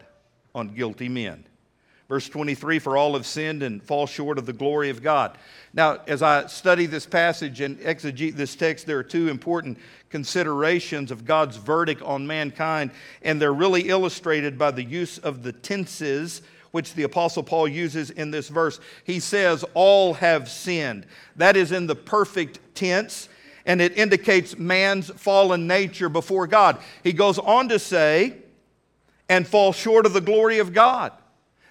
on 0.55 0.69
guilty 0.69 1.11
men. 1.11 1.45
Verse 2.13 2.29
23 2.29 2.79
For 2.79 2.99
all 2.99 3.15
have 3.15 3.25
sinned 3.25 3.63
and 3.63 3.83
fall 3.83 4.07
short 4.07 4.37
of 4.37 4.45
the 4.45 4.53
glory 4.53 4.91
of 4.91 5.03
God. 5.03 5.39
Now, 5.73 6.01
as 6.07 6.21
I 6.21 6.45
study 6.45 6.85
this 6.85 7.07
passage 7.07 7.63
and 7.63 7.79
exegete 7.79 8.35
this 8.35 8.55
text, 8.55 8.85
there 8.85 8.99
are 8.99 9.03
two 9.03 9.31
important 9.31 9.79
considerations 10.11 11.11
of 11.11 11.25
God's 11.25 11.57
verdict 11.57 12.03
on 12.03 12.27
mankind, 12.27 12.91
and 13.23 13.41
they're 13.41 13.55
really 13.55 13.89
illustrated 13.89 14.59
by 14.59 14.73
the 14.73 14.85
use 14.85 15.17
of 15.17 15.43
the 15.43 15.53
tenses 15.53 16.43
which 16.73 16.93
the 16.93 17.05
Apostle 17.05 17.43
Paul 17.43 17.67
uses 17.67 18.11
in 18.11 18.31
this 18.31 18.51
verse. 18.51 18.79
He 19.05 19.19
says, 19.19 19.65
All 19.73 20.13
have 20.13 20.51
sinned. 20.51 21.07
That 21.37 21.57
is 21.57 21.73
in 21.73 21.87
the 21.87 21.97
perfect 21.97 22.59
tense, 22.75 23.31
and 23.65 23.81
it 23.81 23.97
indicates 23.97 24.59
man's 24.59 25.09
fallen 25.09 25.67
nature 25.67 26.11
before 26.11 26.47
God. 26.47 26.77
He 27.03 27.15
goes 27.15 27.39
on 27.39 27.71
to 27.71 27.79
say, 27.79 28.37
And 29.31 29.49
fall 29.49 29.73
short 29.73 30.05
of 30.05 30.13
the 30.13 30.21
glory 30.21 30.59
of 30.59 30.75
God. 30.75 31.13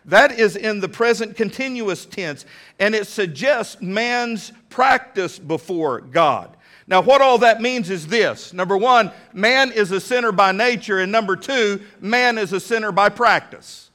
That 0.06 0.40
is 0.40 0.56
in 0.56 0.80
the 0.80 0.90
present 0.90 1.36
continuous 1.36 2.06
tense, 2.06 2.46
and 2.80 2.96
it 2.96 3.08
suggests 3.08 3.82
man's 3.82 4.52
practice 4.70 5.38
before 5.38 6.02
God. 6.02 6.58
Now, 6.88 7.02
what 7.02 7.22
all 7.22 7.38
that 7.38 7.62
means 7.62 7.90
is 7.90 8.08
this 8.08 8.52
number 8.52 8.78
one, 8.78 9.12
man 9.34 9.72
is 9.72 9.92
a 9.92 10.02
sinner 10.02 10.32
by 10.32 10.52
nature, 10.52 11.00
and 11.00 11.12
number 11.12 11.36
two, 11.36 11.82
man 12.00 12.38
is 12.38 12.52
a 12.52 12.60
sinner 12.60 12.92
by 12.92 13.10
practice. 13.10 13.92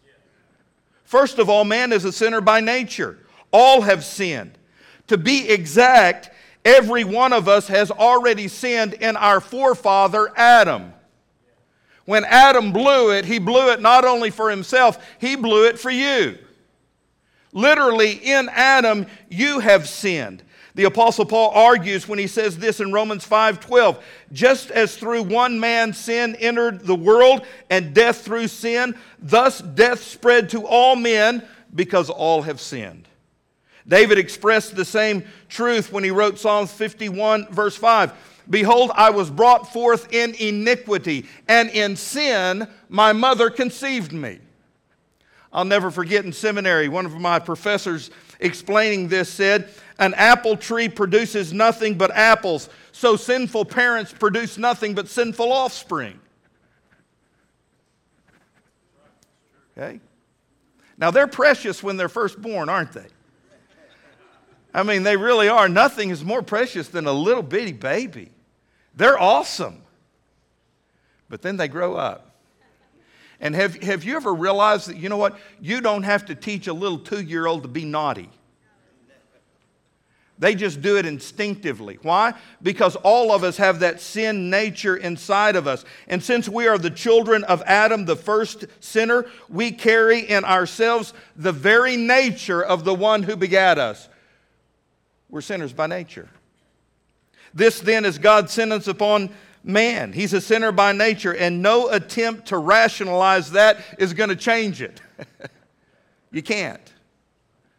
First 1.04 1.38
of 1.38 1.48
all, 1.48 1.64
man 1.64 1.92
is 1.92 2.04
a 2.04 2.12
sinner 2.12 2.40
by 2.40 2.60
nature. 2.60 3.18
All 3.52 3.82
have 3.82 4.04
sinned. 4.04 4.58
To 5.08 5.18
be 5.18 5.48
exact, 5.48 6.30
every 6.64 7.04
one 7.04 7.32
of 7.32 7.48
us 7.48 7.68
has 7.68 7.90
already 7.90 8.48
sinned 8.48 8.94
in 8.94 9.16
our 9.16 9.40
forefather 9.40 10.32
Adam. 10.36 10.92
When 12.06 12.24
Adam 12.24 12.72
blew 12.72 13.12
it, 13.12 13.24
he 13.24 13.38
blew 13.38 13.70
it 13.70 13.80
not 13.80 14.04
only 14.04 14.30
for 14.30 14.48
himself, 14.48 15.04
he 15.18 15.36
blew 15.36 15.66
it 15.66 15.78
for 15.78 15.90
you. 15.90 16.38
Literally, 17.52 18.12
in 18.12 18.48
Adam, 18.50 19.06
you 19.28 19.58
have 19.58 19.88
sinned. 19.88 20.42
The 20.76 20.84
apostle 20.84 21.24
Paul 21.24 21.52
argues 21.54 22.06
when 22.06 22.18
he 22.18 22.26
says 22.26 22.58
this 22.58 22.80
in 22.80 22.92
Romans 22.92 23.24
5:12, 23.26 23.98
just 24.30 24.70
as 24.70 24.94
through 24.94 25.22
one 25.22 25.58
man 25.58 25.94
sin 25.94 26.36
entered 26.36 26.86
the 26.86 26.94
world 26.94 27.46
and 27.70 27.94
death 27.94 28.22
through 28.22 28.48
sin, 28.48 28.94
thus 29.18 29.60
death 29.60 30.02
spread 30.04 30.50
to 30.50 30.66
all 30.66 30.94
men 30.94 31.42
because 31.74 32.10
all 32.10 32.42
have 32.42 32.60
sinned. 32.60 33.08
David 33.88 34.18
expressed 34.18 34.76
the 34.76 34.84
same 34.84 35.24
truth 35.48 35.90
when 35.90 36.04
he 36.04 36.10
wrote 36.10 36.38
Psalms 36.38 36.72
51 36.72 37.48
verse 37.50 37.76
5. 37.76 38.12
Behold, 38.48 38.90
I 38.94 39.10
was 39.10 39.30
brought 39.30 39.72
forth 39.72 40.12
in 40.12 40.34
iniquity, 40.34 41.26
and 41.48 41.68
in 41.70 41.96
sin 41.96 42.68
my 42.88 43.12
mother 43.12 43.50
conceived 43.50 44.12
me. 44.12 44.38
I'll 45.52 45.64
never 45.64 45.90
forget 45.90 46.24
in 46.24 46.32
seminary, 46.32 46.88
one 46.88 47.06
of 47.06 47.14
my 47.14 47.38
professors 47.38 48.10
explaining 48.40 49.08
this 49.08 49.28
said, 49.28 49.70
An 49.98 50.14
apple 50.14 50.56
tree 50.56 50.88
produces 50.88 51.52
nothing 51.52 51.96
but 51.96 52.10
apples, 52.10 52.68
so 52.92 53.16
sinful 53.16 53.64
parents 53.64 54.12
produce 54.12 54.58
nothing 54.58 54.94
but 54.94 55.08
sinful 55.08 55.52
offspring. 55.52 56.20
Okay? 59.76 60.00
Now, 60.98 61.10
they're 61.10 61.26
precious 61.26 61.82
when 61.82 61.96
they're 61.96 62.08
first 62.08 62.40
born, 62.40 62.68
aren't 62.68 62.92
they? 62.92 63.06
I 64.72 64.82
mean, 64.82 65.02
they 65.02 65.16
really 65.16 65.48
are. 65.48 65.68
Nothing 65.68 66.10
is 66.10 66.24
more 66.24 66.42
precious 66.42 66.88
than 66.88 67.06
a 67.06 67.12
little 67.12 67.42
bitty 67.42 67.72
baby. 67.72 68.30
They're 68.96 69.18
awesome. 69.18 69.82
But 71.28 71.42
then 71.42 71.56
they 71.56 71.68
grow 71.68 71.94
up. 71.94 72.34
And 73.38 73.54
have, 73.54 73.76
have 73.82 74.04
you 74.04 74.16
ever 74.16 74.32
realized 74.32 74.88
that, 74.88 74.96
you 74.96 75.08
know 75.08 75.18
what? 75.18 75.38
You 75.60 75.80
don't 75.80 76.04
have 76.04 76.24
to 76.26 76.34
teach 76.34 76.66
a 76.66 76.72
little 76.72 76.98
two 76.98 77.20
year 77.20 77.46
old 77.46 77.62
to 77.62 77.68
be 77.68 77.84
naughty. 77.84 78.30
They 80.38 80.54
just 80.54 80.82
do 80.82 80.98
it 80.98 81.06
instinctively. 81.06 81.98
Why? 82.02 82.34
Because 82.62 82.94
all 82.96 83.32
of 83.32 83.42
us 83.42 83.56
have 83.56 83.80
that 83.80 84.02
sin 84.02 84.50
nature 84.50 84.94
inside 84.94 85.56
of 85.56 85.66
us. 85.66 85.84
And 86.08 86.22
since 86.22 86.46
we 86.46 86.66
are 86.66 86.76
the 86.76 86.90
children 86.90 87.42
of 87.44 87.62
Adam, 87.62 88.04
the 88.04 88.16
first 88.16 88.66
sinner, 88.80 89.26
we 89.48 89.70
carry 89.70 90.20
in 90.20 90.44
ourselves 90.44 91.14
the 91.36 91.52
very 91.52 91.96
nature 91.96 92.62
of 92.62 92.84
the 92.84 92.94
one 92.94 93.22
who 93.22 93.34
begat 93.34 93.78
us. 93.78 94.10
We're 95.30 95.40
sinners 95.40 95.72
by 95.72 95.86
nature. 95.86 96.28
This 97.56 97.80
then 97.80 98.04
is 98.04 98.18
God's 98.18 98.52
sentence 98.52 98.86
upon 98.86 99.30
man. 99.64 100.12
He's 100.12 100.34
a 100.34 100.42
sinner 100.42 100.72
by 100.72 100.92
nature, 100.92 101.34
and 101.34 101.62
no 101.62 101.88
attempt 101.88 102.48
to 102.48 102.58
rationalize 102.58 103.52
that 103.52 103.78
is 103.98 104.12
going 104.12 104.28
to 104.28 104.36
change 104.36 104.82
it. 104.82 105.00
you 106.30 106.42
can't. 106.42 106.92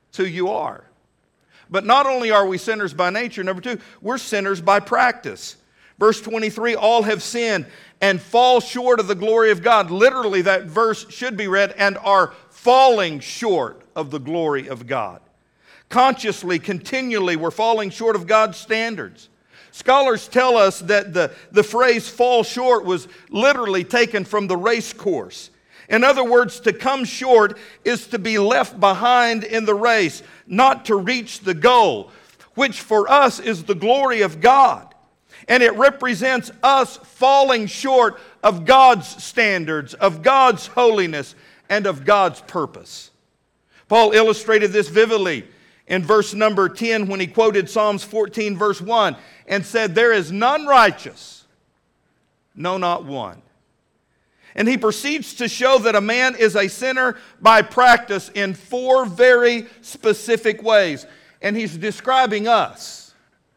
It's 0.10 0.18
who 0.18 0.26
you 0.26 0.50
are. 0.50 0.84
But 1.70 1.86
not 1.86 2.08
only 2.08 2.32
are 2.32 2.48
we 2.48 2.58
sinners 2.58 2.92
by 2.92 3.12
nature, 3.12 3.44
number 3.44 3.62
two, 3.62 3.80
we're 4.02 4.18
sinners 4.18 4.62
by 4.62 4.80
practice. 4.80 5.58
Verse 6.00 6.22
23 6.22 6.74
all 6.74 7.04
have 7.04 7.22
sinned 7.22 7.68
and 8.02 8.20
fall 8.20 8.60
short 8.60 9.00
of 9.00 9.08
the 9.08 9.16
glory 9.16 9.52
of 9.52 9.62
God. 9.62 9.92
Literally, 9.92 10.42
that 10.42 10.64
verse 10.64 11.08
should 11.12 11.38
be 11.38 11.48
read 11.48 11.72
and 11.78 12.00
are 12.00 12.34
falling 12.50 13.20
short 13.20 13.84
of 13.96 14.10
the 14.10 14.20
glory 14.20 14.70
of 14.70 14.88
God. 14.88 15.22
Consciously, 15.90 16.58
continually, 16.58 17.36
we're 17.36 17.52
falling 17.52 17.92
short 17.92 18.16
of 18.16 18.26
God's 18.26 18.58
standards. 18.58 19.30
Scholars 19.78 20.28
tell 20.28 20.58
us 20.58 20.80
that 20.80 21.14
the, 21.14 21.32
the 21.52 21.62
phrase 21.62 22.10
fall 22.10 22.44
short 22.44 22.84
was 22.84 23.08
literally 23.30 23.84
taken 23.84 24.26
from 24.26 24.48
the 24.48 24.58
race 24.58 24.92
course. 24.92 25.52
In 25.88 26.04
other 26.04 26.24
words, 26.24 26.60
to 26.62 26.74
come 26.74 27.06
short 27.06 27.60
is 27.86 28.08
to 28.08 28.18
be 28.18 28.40
left 28.40 28.80
behind 28.80 29.44
in 29.44 29.66
the 29.66 29.76
race, 29.76 30.24
not 30.48 30.86
to 30.86 30.96
reach 30.96 31.42
the 31.42 31.54
goal, 31.54 32.10
which 32.56 32.82
for 32.82 33.08
us 33.08 33.40
is 33.40 33.66
the 33.66 33.76
glory 33.76 34.22
of 34.22 34.42
God. 34.42 34.96
And 35.48 35.62
it 35.62 35.76
represents 35.76 36.50
us 36.64 36.98
falling 36.98 37.68
short 37.68 38.20
of 38.42 38.66
God's 38.66 39.24
standards, 39.24 39.94
of 39.94 40.24
God's 40.24 40.66
holiness, 40.66 41.36
and 41.70 41.86
of 41.86 42.04
God's 42.04 42.42
purpose. 42.42 43.12
Paul 43.88 44.12
illustrated 44.14 44.72
this 44.72 44.90
vividly 44.90 45.46
in 45.88 46.04
verse 46.04 46.34
number 46.34 46.70
10 46.70 47.08
when 47.08 47.20
he 47.20 47.28
quoted 47.28 47.70
Psalms 47.70 48.04
14, 48.04 48.58
verse 48.58 48.82
1, 48.82 49.16
and 49.48 49.66
said, 49.66 49.96
There 49.96 50.12
is 50.12 50.32
none 50.32 50.66
righteous, 50.66 51.46
no, 52.56 52.78
not 52.78 53.06
one. 53.06 53.42
And 54.56 54.68
he 54.68 54.78
proceeds 54.78 55.36
to 55.36 55.48
show 55.48 55.78
that 55.80 55.96
a 55.96 56.02
man 56.02 56.36
is 56.36 56.56
a 56.56 56.68
sinner 56.68 57.16
by 57.40 57.62
practice 57.62 58.30
in 58.34 58.56
four 58.56 59.06
very 59.06 59.68
specific 59.82 60.64
ways. 60.64 61.06
And 61.44 61.56
he's 61.56 61.78
describing 61.78 62.48
us. 62.48 63.14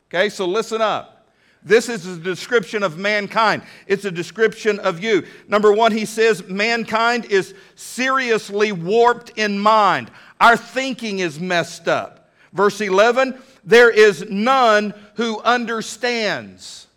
Okay, 0.09 0.29
so 0.29 0.47
listen 0.47 0.83
up. 0.83 1.27
This 1.63 1.89
is 1.89 2.07
a 2.07 2.19
description 2.19 2.83
of 2.83 2.99
mankind. 2.99 3.63
It's 3.87 4.05
a 4.05 4.11
description 4.11 4.79
of 4.79 5.03
you. 5.03 5.27
Number 5.49 5.73
one, 5.73 5.93
he 5.93 6.05
says 6.05 6.47
mankind 6.49 7.27
is 7.27 7.55
seriously 7.75 8.73
warped 8.73 9.31
in 9.39 9.59
mind. 9.59 10.11
Our 10.39 10.57
thinking 10.57 11.19
is 11.19 11.41
messed 11.41 11.89
up. 11.89 12.20
Verse 12.53 12.81
11, 12.81 13.41
there 13.65 13.91
is 13.91 14.29
none 14.29 14.93
who 15.15 15.41
understands. 15.41 16.89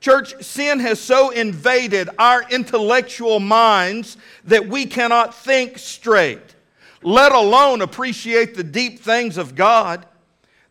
Church, 0.00 0.40
sin 0.44 0.78
has 0.80 1.00
so 1.00 1.30
invaded 1.30 2.08
our 2.18 2.44
intellectual 2.50 3.40
minds 3.40 4.16
that 4.44 4.68
we 4.68 4.86
cannot 4.86 5.34
think 5.34 5.78
straight, 5.78 6.54
let 7.02 7.32
alone 7.32 7.80
appreciate 7.80 8.54
the 8.54 8.62
deep 8.62 9.00
things 9.00 9.36
of 9.36 9.54
God. 9.54 10.06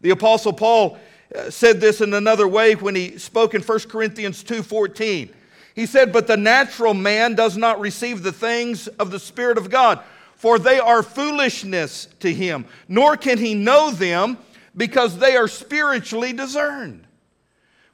The 0.01 0.11
apostle 0.11 0.53
Paul 0.53 0.97
uh, 1.35 1.49
said 1.49 1.81
this 1.81 1.99
in 1.99 2.13
another 2.13 2.47
way 2.47 2.75
when 2.75 2.95
he 2.95 3.17
spoke 3.17 3.55
in 3.55 3.61
1 3.61 3.89
Corinthians 3.89 4.43
2:14. 4.43 5.29
He 5.73 5.85
said, 5.85 6.13
"But 6.13 6.27
the 6.27 6.37
natural 6.37 6.93
man 6.93 7.35
does 7.35 7.57
not 7.57 7.81
receive 7.81 8.23
the 8.23 8.31
things 8.31 8.87
of 8.87 9.11
the 9.11 9.19
spirit 9.19 9.57
of 9.57 9.69
God, 9.69 9.99
for 10.45 10.59
they 10.59 10.79
are 10.79 11.01
foolishness 11.01 12.07
to 12.19 12.31
him, 12.31 12.67
nor 12.87 13.17
can 13.17 13.39
he 13.39 13.55
know 13.55 13.89
them 13.89 14.37
because 14.77 15.17
they 15.17 15.35
are 15.35 15.47
spiritually 15.47 16.33
discerned." 16.33 17.07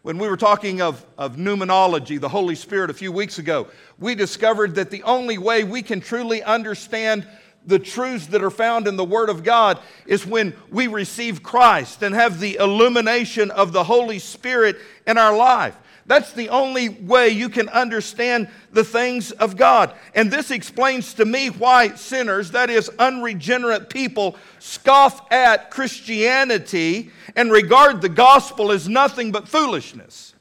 When 0.01 0.17
we 0.17 0.27
were 0.27 0.35
talking 0.35 0.81
of, 0.81 1.05
of 1.17 1.37
pneumatology, 1.37 2.19
the 2.19 2.27
Holy 2.27 2.55
Spirit, 2.55 2.89
a 2.89 2.93
few 2.93 3.09
weeks 3.09 3.39
ago, 3.39 3.67
we 3.97 4.15
discovered 4.15 4.75
that 4.75 4.91
the 4.91 5.01
only 5.03 5.37
way 5.37 5.63
we 5.63 5.81
can 5.81 6.01
truly 6.01 6.43
understand 6.43 7.25
the 7.65 7.79
truths 7.79 8.27
that 8.27 8.43
are 8.43 8.51
found 8.51 8.85
in 8.85 8.97
the 8.97 9.05
Word 9.05 9.29
of 9.29 9.45
God 9.45 9.79
is 10.05 10.27
when 10.27 10.53
we 10.69 10.87
receive 10.87 11.41
Christ 11.41 12.03
and 12.03 12.13
have 12.13 12.41
the 12.41 12.57
illumination 12.57 13.49
of 13.49 13.71
the 13.71 13.85
Holy 13.85 14.19
Spirit 14.19 14.75
in 15.07 15.17
our 15.17 15.37
life. 15.37 15.77
That's 16.05 16.33
the 16.33 16.49
only 16.49 16.89
way 16.89 17.29
you 17.29 17.47
can 17.47 17.69
understand 17.69 18.49
the 18.71 18.83
things 18.83 19.31
of 19.31 19.55
God. 19.55 19.93
And 20.15 20.31
this 20.31 20.51
explains 20.51 21.13
to 21.15 21.25
me 21.25 21.49
why 21.49 21.95
sinners, 21.95 22.51
that 22.51 22.69
is, 22.69 22.89
unregenerate 22.99 23.89
people, 23.89 24.35
scoff 24.59 25.31
at 25.31 25.71
Christianity 25.71 27.11
and 27.35 27.51
regard 27.51 28.01
the 28.01 28.09
gospel 28.09 28.71
as 28.71 28.89
nothing 28.89 29.31
but 29.31 29.47
foolishness. 29.47 30.33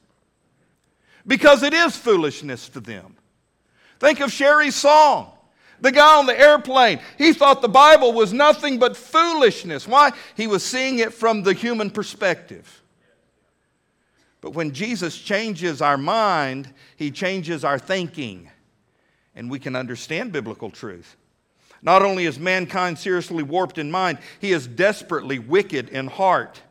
Because 1.26 1.62
it 1.62 1.74
is 1.74 1.96
foolishness 1.96 2.68
to 2.70 2.80
them. 2.80 3.16
Think 3.98 4.20
of 4.20 4.32
Sherry's 4.32 4.74
song. 4.74 5.32
The 5.82 5.92
guy 5.92 6.18
on 6.18 6.26
the 6.26 6.38
airplane, 6.38 7.00
he 7.16 7.32
thought 7.32 7.62
the 7.62 7.68
Bible 7.68 8.12
was 8.12 8.32
nothing 8.32 8.78
but 8.78 8.96
foolishness. 8.96 9.88
Why? 9.88 10.12
He 10.36 10.46
was 10.46 10.64
seeing 10.64 10.98
it 10.98 11.12
from 11.14 11.42
the 11.42 11.54
human 11.54 11.90
perspective. 11.90 12.79
But 14.40 14.54
when 14.54 14.72
Jesus 14.72 15.18
changes 15.18 15.82
our 15.82 15.98
mind, 15.98 16.72
he 16.96 17.10
changes 17.10 17.64
our 17.64 17.78
thinking, 17.78 18.50
and 19.34 19.50
we 19.50 19.58
can 19.58 19.76
understand 19.76 20.32
biblical 20.32 20.70
truth. 20.70 21.16
Not 21.82 22.02
only 22.02 22.26
is 22.26 22.38
mankind 22.38 22.98
seriously 22.98 23.42
warped 23.42 23.78
in 23.78 23.90
mind, 23.90 24.18
he 24.40 24.52
is 24.52 24.66
desperately 24.66 25.38
wicked 25.38 25.88
in 25.88 26.06
heart. 26.06 26.62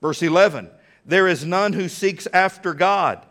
Verse 0.00 0.22
11 0.22 0.70
There 1.06 1.28
is 1.28 1.44
none 1.44 1.72
who 1.72 1.88
seeks 1.88 2.26
after 2.32 2.74
God. 2.74 3.24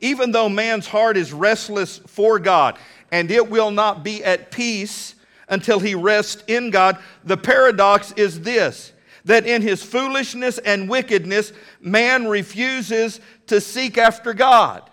Even 0.00 0.32
though 0.32 0.48
man's 0.48 0.86
heart 0.86 1.16
is 1.16 1.32
restless 1.32 1.98
for 1.98 2.38
God, 2.38 2.78
and 3.12 3.30
it 3.30 3.50
will 3.50 3.70
not 3.70 4.02
be 4.02 4.24
at 4.24 4.50
peace 4.50 5.14
until 5.48 5.78
he 5.78 5.94
rests 5.94 6.42
in 6.46 6.70
God, 6.70 6.98
the 7.22 7.36
paradox 7.36 8.12
is 8.12 8.40
this 8.40 8.93
that 9.24 9.46
in 9.46 9.62
his 9.62 9.82
foolishness 9.82 10.58
and 10.58 10.88
wickedness, 10.88 11.52
man 11.80 12.28
refuses 12.28 13.20
to 13.46 13.60
seek 13.60 13.98
after 13.98 14.34
God. 14.34 14.90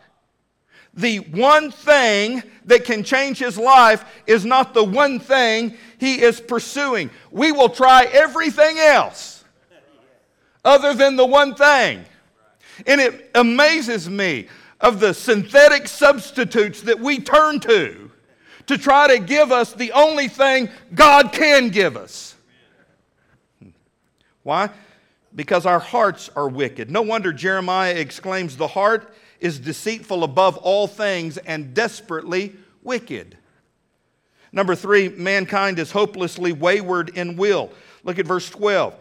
The 0.93 1.19
one 1.19 1.71
thing 1.71 2.43
that 2.65 2.83
can 2.83 3.03
change 3.03 3.39
his 3.39 3.57
life 3.57 4.03
is 4.27 4.45
not 4.45 4.73
the 4.73 4.83
one 4.83 5.19
thing 5.19 5.77
he 5.99 6.21
is 6.21 6.41
pursuing. 6.41 7.09
We 7.31 7.51
will 7.51 7.69
try 7.69 8.05
everything 8.05 8.77
else 8.77 9.43
other 10.63 10.93
than 10.93 11.15
the 11.15 11.25
one 11.25 11.55
thing. 11.55 12.05
And 12.85 12.99
it 12.99 13.31
amazes 13.35 14.09
me 14.09 14.47
of 14.79 14.99
the 14.99 15.13
synthetic 15.13 15.87
substitutes 15.87 16.81
that 16.81 16.99
we 16.99 17.19
turn 17.19 17.59
to 17.61 18.11
to 18.67 18.77
try 18.77 19.07
to 19.07 19.19
give 19.19 19.51
us 19.51 19.73
the 19.73 19.91
only 19.91 20.27
thing 20.27 20.69
God 20.93 21.31
can 21.31 21.69
give 21.69 21.95
us. 21.97 22.35
Why? 24.43 24.69
Because 25.33 25.65
our 25.65 25.79
hearts 25.79 26.29
are 26.35 26.49
wicked. 26.49 26.89
No 26.91 27.01
wonder 27.01 27.31
Jeremiah 27.31 27.93
exclaims, 27.93 28.57
The 28.57 28.67
heart 28.67 29.13
is 29.39 29.59
deceitful 29.59 30.23
above 30.23 30.57
all 30.57 30.87
things 30.87 31.37
and 31.37 31.73
desperately 31.73 32.55
wicked. 32.83 33.37
Number 34.51 34.75
three, 34.75 35.09
mankind 35.09 35.79
is 35.79 35.91
hopelessly 35.91 36.51
wayward 36.51 37.09
in 37.09 37.37
will. 37.37 37.71
Look 38.03 38.19
at 38.19 38.25
verse 38.25 38.49
12. 38.49 38.95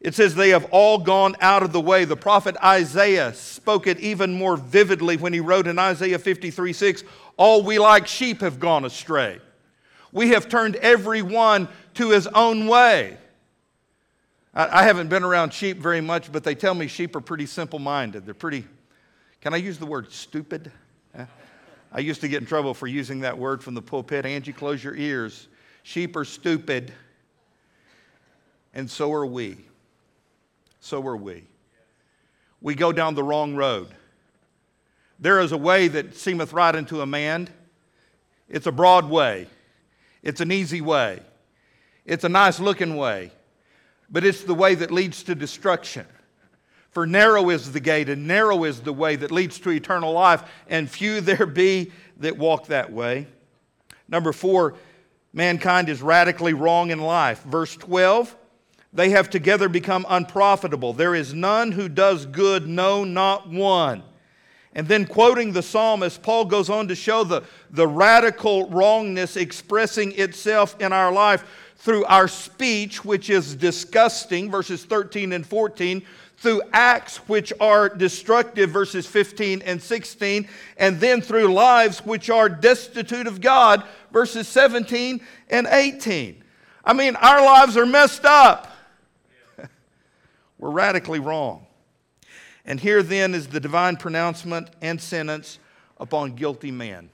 It 0.00 0.14
says, 0.14 0.34
They 0.34 0.50
have 0.50 0.66
all 0.70 0.98
gone 0.98 1.36
out 1.40 1.62
of 1.62 1.72
the 1.72 1.80
way. 1.80 2.04
The 2.04 2.16
prophet 2.16 2.56
Isaiah 2.62 3.32
spoke 3.34 3.86
it 3.86 4.00
even 4.00 4.34
more 4.34 4.56
vividly 4.56 5.16
when 5.16 5.32
he 5.32 5.40
wrote 5.40 5.66
in 5.66 5.78
Isaiah 5.78 6.18
53 6.18 6.72
6, 6.72 7.04
All 7.36 7.62
we 7.62 7.78
like 7.78 8.06
sheep 8.06 8.40
have 8.40 8.60
gone 8.60 8.84
astray. 8.84 9.38
We 10.12 10.30
have 10.30 10.48
turned 10.48 10.76
every 10.76 11.22
one 11.22 11.68
to 11.94 12.10
his 12.10 12.26
own 12.26 12.66
way. 12.66 13.16
I, 14.54 14.82
haven't 14.82 15.08
been 15.08 15.24
around 15.24 15.54
sheep 15.54 15.78
very 15.78 16.02
much, 16.02 16.30
but 16.30 16.44
they 16.44 16.54
tell 16.54 16.74
me 16.74 16.86
sheep 16.86 17.16
are 17.16 17.22
pretty 17.22 17.46
simple 17.46 17.78
minded. 17.78 18.26
They're 18.26 18.34
pretty, 18.34 18.66
can 19.40 19.54
I 19.54 19.56
use 19.56 19.78
the 19.78 19.86
word 19.86 20.12
stupid? 20.12 20.70
Eh? 21.14 21.24
I 21.90 22.00
used 22.00 22.20
to 22.20 22.28
get 22.28 22.42
in 22.42 22.46
trouble 22.46 22.74
for 22.74 22.86
using 22.86 23.20
that 23.20 23.38
word 23.38 23.62
from 23.62 23.74
the 23.74 23.80
pulpit. 23.80 24.26
Angie, 24.26 24.52
close 24.52 24.84
your 24.84 24.94
ears. 24.94 25.48
Sheep 25.84 26.16
are 26.16 26.24
stupid, 26.24 26.92
and 28.74 28.90
so 28.90 29.10
are 29.12 29.26
we. 29.26 29.56
So 30.80 31.06
are 31.06 31.16
we. 31.16 31.44
We 32.60 32.74
go 32.74 32.92
down 32.92 33.14
the 33.14 33.24
wrong 33.24 33.54
road. 33.54 33.88
There 35.18 35.40
is 35.40 35.52
a 35.52 35.56
way 35.56 35.88
that 35.88 36.14
seemeth 36.14 36.52
right 36.52 36.74
unto 36.74 37.00
a 37.00 37.06
man. 37.06 37.48
It's 38.50 38.66
a 38.66 38.72
broad 38.72 39.08
way, 39.08 39.46
it's 40.22 40.42
an 40.42 40.52
easy 40.52 40.82
way, 40.82 41.20
it's 42.04 42.24
a 42.24 42.28
nice 42.28 42.60
looking 42.60 42.96
way 42.96 43.32
but 44.12 44.24
it's 44.24 44.44
the 44.44 44.54
way 44.54 44.74
that 44.74 44.90
leads 44.90 45.22
to 45.24 45.34
destruction. 45.34 46.06
For 46.90 47.06
narrow 47.06 47.48
is 47.48 47.72
the 47.72 47.80
gate, 47.80 48.10
and 48.10 48.28
narrow 48.28 48.64
is 48.64 48.82
the 48.82 48.92
way 48.92 49.16
that 49.16 49.32
leads 49.32 49.58
to 49.60 49.70
eternal 49.70 50.12
life, 50.12 50.44
and 50.68 50.88
few 50.88 51.22
there 51.22 51.46
be 51.46 51.90
that 52.18 52.36
walk 52.36 52.66
that 52.66 52.92
way. 52.92 53.26
Number 54.08 54.32
four, 54.34 54.74
mankind 55.32 55.88
is 55.88 56.02
radically 56.02 56.52
wrong 56.52 56.90
in 56.90 57.00
life. 57.00 57.42
Verse 57.44 57.74
12, 57.76 58.36
they 58.92 59.08
have 59.08 59.30
together 59.30 59.70
become 59.70 60.04
unprofitable. 60.06 60.92
There 60.92 61.14
is 61.14 61.32
none 61.32 61.72
who 61.72 61.88
does 61.88 62.26
good, 62.26 62.68
no, 62.68 63.04
not 63.04 63.48
one. 63.48 64.02
And 64.74 64.86
then, 64.88 65.06
quoting 65.06 65.52
the 65.52 65.62
psalmist, 65.62 66.22
Paul 66.22 66.46
goes 66.46 66.70
on 66.70 66.88
to 66.88 66.94
show 66.94 67.24
the, 67.24 67.42
the 67.70 67.86
radical 67.86 68.68
wrongness 68.68 69.36
expressing 69.36 70.12
itself 70.12 70.76
in 70.80 70.92
our 70.92 71.12
life 71.12 71.44
through 71.82 72.04
our 72.04 72.28
speech, 72.28 73.04
which 73.04 73.28
is 73.28 73.56
disgusting, 73.56 74.48
verses 74.48 74.84
13 74.84 75.32
and 75.32 75.44
14, 75.44 76.00
through 76.36 76.62
acts 76.72 77.16
which 77.28 77.52
are 77.58 77.88
destructive, 77.88 78.70
verses 78.70 79.04
15 79.04 79.62
and 79.62 79.82
16, 79.82 80.48
and 80.76 81.00
then 81.00 81.20
through 81.20 81.52
lives 81.52 81.98
which 82.06 82.30
are 82.30 82.48
destitute 82.48 83.26
of 83.26 83.40
God, 83.40 83.82
verses 84.12 84.46
17 84.46 85.22
and 85.50 85.66
18. 85.66 86.44
I 86.84 86.92
mean, 86.92 87.16
our 87.16 87.44
lives 87.44 87.76
are 87.76 87.86
messed 87.86 88.24
up. 88.24 88.70
We're 90.58 90.70
radically 90.70 91.18
wrong. 91.18 91.66
And 92.64 92.78
here 92.78 93.02
then 93.02 93.34
is 93.34 93.48
the 93.48 93.58
divine 93.58 93.96
pronouncement 93.96 94.70
and 94.80 95.00
sentence 95.00 95.58
upon 95.98 96.36
guilty 96.36 96.70
man. 96.70 97.10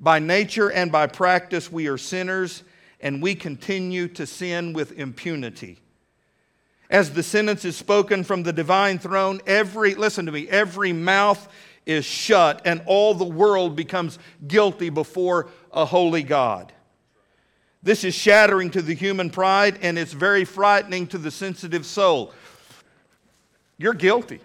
By 0.00 0.18
nature 0.18 0.72
and 0.72 0.90
by 0.90 1.06
practice, 1.06 1.70
we 1.70 1.86
are 1.86 1.96
sinners 1.96 2.64
and 3.00 3.22
we 3.22 3.34
continue 3.34 4.08
to 4.08 4.26
sin 4.26 4.72
with 4.72 4.92
impunity. 4.98 5.78
As 6.88 7.10
the 7.10 7.22
sentence 7.22 7.64
is 7.64 7.76
spoken 7.76 8.22
from 8.24 8.42
the 8.42 8.52
divine 8.52 8.98
throne, 8.98 9.40
every, 9.46 9.94
listen 9.94 10.26
to 10.26 10.32
me, 10.32 10.48
every 10.48 10.92
mouth 10.92 11.48
is 11.84 12.04
shut 12.04 12.62
and 12.64 12.82
all 12.86 13.14
the 13.14 13.24
world 13.24 13.76
becomes 13.76 14.18
guilty 14.46 14.90
before 14.90 15.48
a 15.72 15.84
holy 15.84 16.22
God. 16.22 16.72
This 17.82 18.02
is 18.02 18.14
shattering 18.14 18.70
to 18.70 18.82
the 18.82 18.94
human 18.94 19.30
pride 19.30 19.78
and 19.82 19.98
it's 19.98 20.12
very 20.12 20.44
frightening 20.44 21.06
to 21.08 21.18
the 21.18 21.30
sensitive 21.30 21.86
soul. 21.86 22.32
You're 23.78 23.94
guilty. 23.94 24.40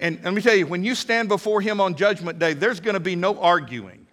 And 0.00 0.22
let 0.24 0.34
me 0.34 0.42
tell 0.42 0.54
you, 0.54 0.66
when 0.66 0.82
you 0.82 0.94
stand 0.94 1.28
before 1.28 1.60
Him 1.60 1.80
on 1.80 1.94
Judgment 1.94 2.38
Day, 2.38 2.54
there's 2.54 2.80
going 2.80 2.94
to 2.94 3.00
be 3.00 3.14
no 3.14 3.38
arguing. 3.38 4.06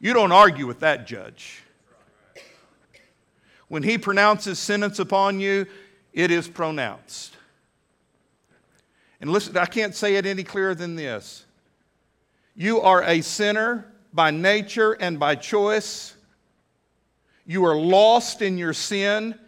You 0.00 0.12
don't 0.12 0.32
argue 0.32 0.66
with 0.66 0.80
that 0.80 1.06
judge. 1.06 1.61
When 3.72 3.82
He 3.82 3.96
pronounces 3.96 4.58
sentence 4.58 4.98
upon 4.98 5.40
you, 5.40 5.64
it 6.12 6.30
is 6.30 6.46
pronounced. 6.46 7.34
And 9.18 9.32
listen, 9.32 9.56
I 9.56 9.64
can't 9.64 9.94
say 9.94 10.16
it 10.16 10.26
any 10.26 10.44
clearer 10.44 10.74
than 10.74 10.94
this. 10.94 11.46
You 12.54 12.82
are 12.82 13.02
a 13.02 13.22
sinner 13.22 13.90
by 14.12 14.30
nature 14.30 14.92
and 14.92 15.18
by 15.18 15.36
choice. 15.36 16.14
You 17.46 17.64
are 17.64 17.74
lost 17.74 18.42
in 18.42 18.58
your 18.58 18.74
sin, 18.74 19.38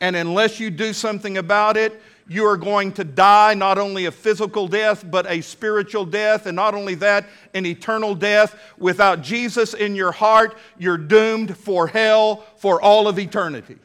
and 0.00 0.14
unless 0.14 0.60
you 0.60 0.70
do 0.70 0.92
something 0.92 1.36
about 1.36 1.76
it, 1.76 2.00
you 2.28 2.46
are 2.46 2.56
going 2.56 2.92
to 2.92 3.04
die 3.04 3.54
not 3.54 3.78
only 3.78 4.06
a 4.06 4.10
physical 4.10 4.68
death, 4.68 5.04
but 5.10 5.26
a 5.28 5.40
spiritual 5.40 6.04
death, 6.04 6.46
and 6.46 6.56
not 6.56 6.74
only 6.74 6.94
that, 6.96 7.26
an 7.54 7.66
eternal 7.66 8.14
death. 8.14 8.58
Without 8.78 9.22
Jesus 9.22 9.74
in 9.74 9.94
your 9.94 10.12
heart, 10.12 10.56
you're 10.78 10.98
doomed 10.98 11.56
for 11.56 11.86
hell 11.86 12.44
for 12.56 12.80
all 12.80 13.08
of 13.08 13.18
eternity. 13.18 13.78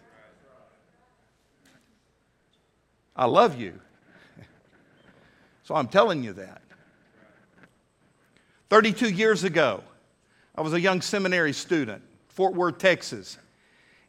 I 3.16 3.26
love 3.26 3.60
you. 3.60 3.80
So 5.64 5.76
I'm 5.76 5.88
telling 5.88 6.24
you 6.24 6.34
that. 6.34 6.62
32 8.70 9.10
years 9.10 9.44
ago, 9.44 9.84
I 10.56 10.62
was 10.62 10.74
a 10.74 10.80
young 10.80 11.02
seminary 11.02 11.54
student, 11.54 12.02
Fort 12.30 12.54
Worth, 12.54 12.78
Texas. 12.78 13.38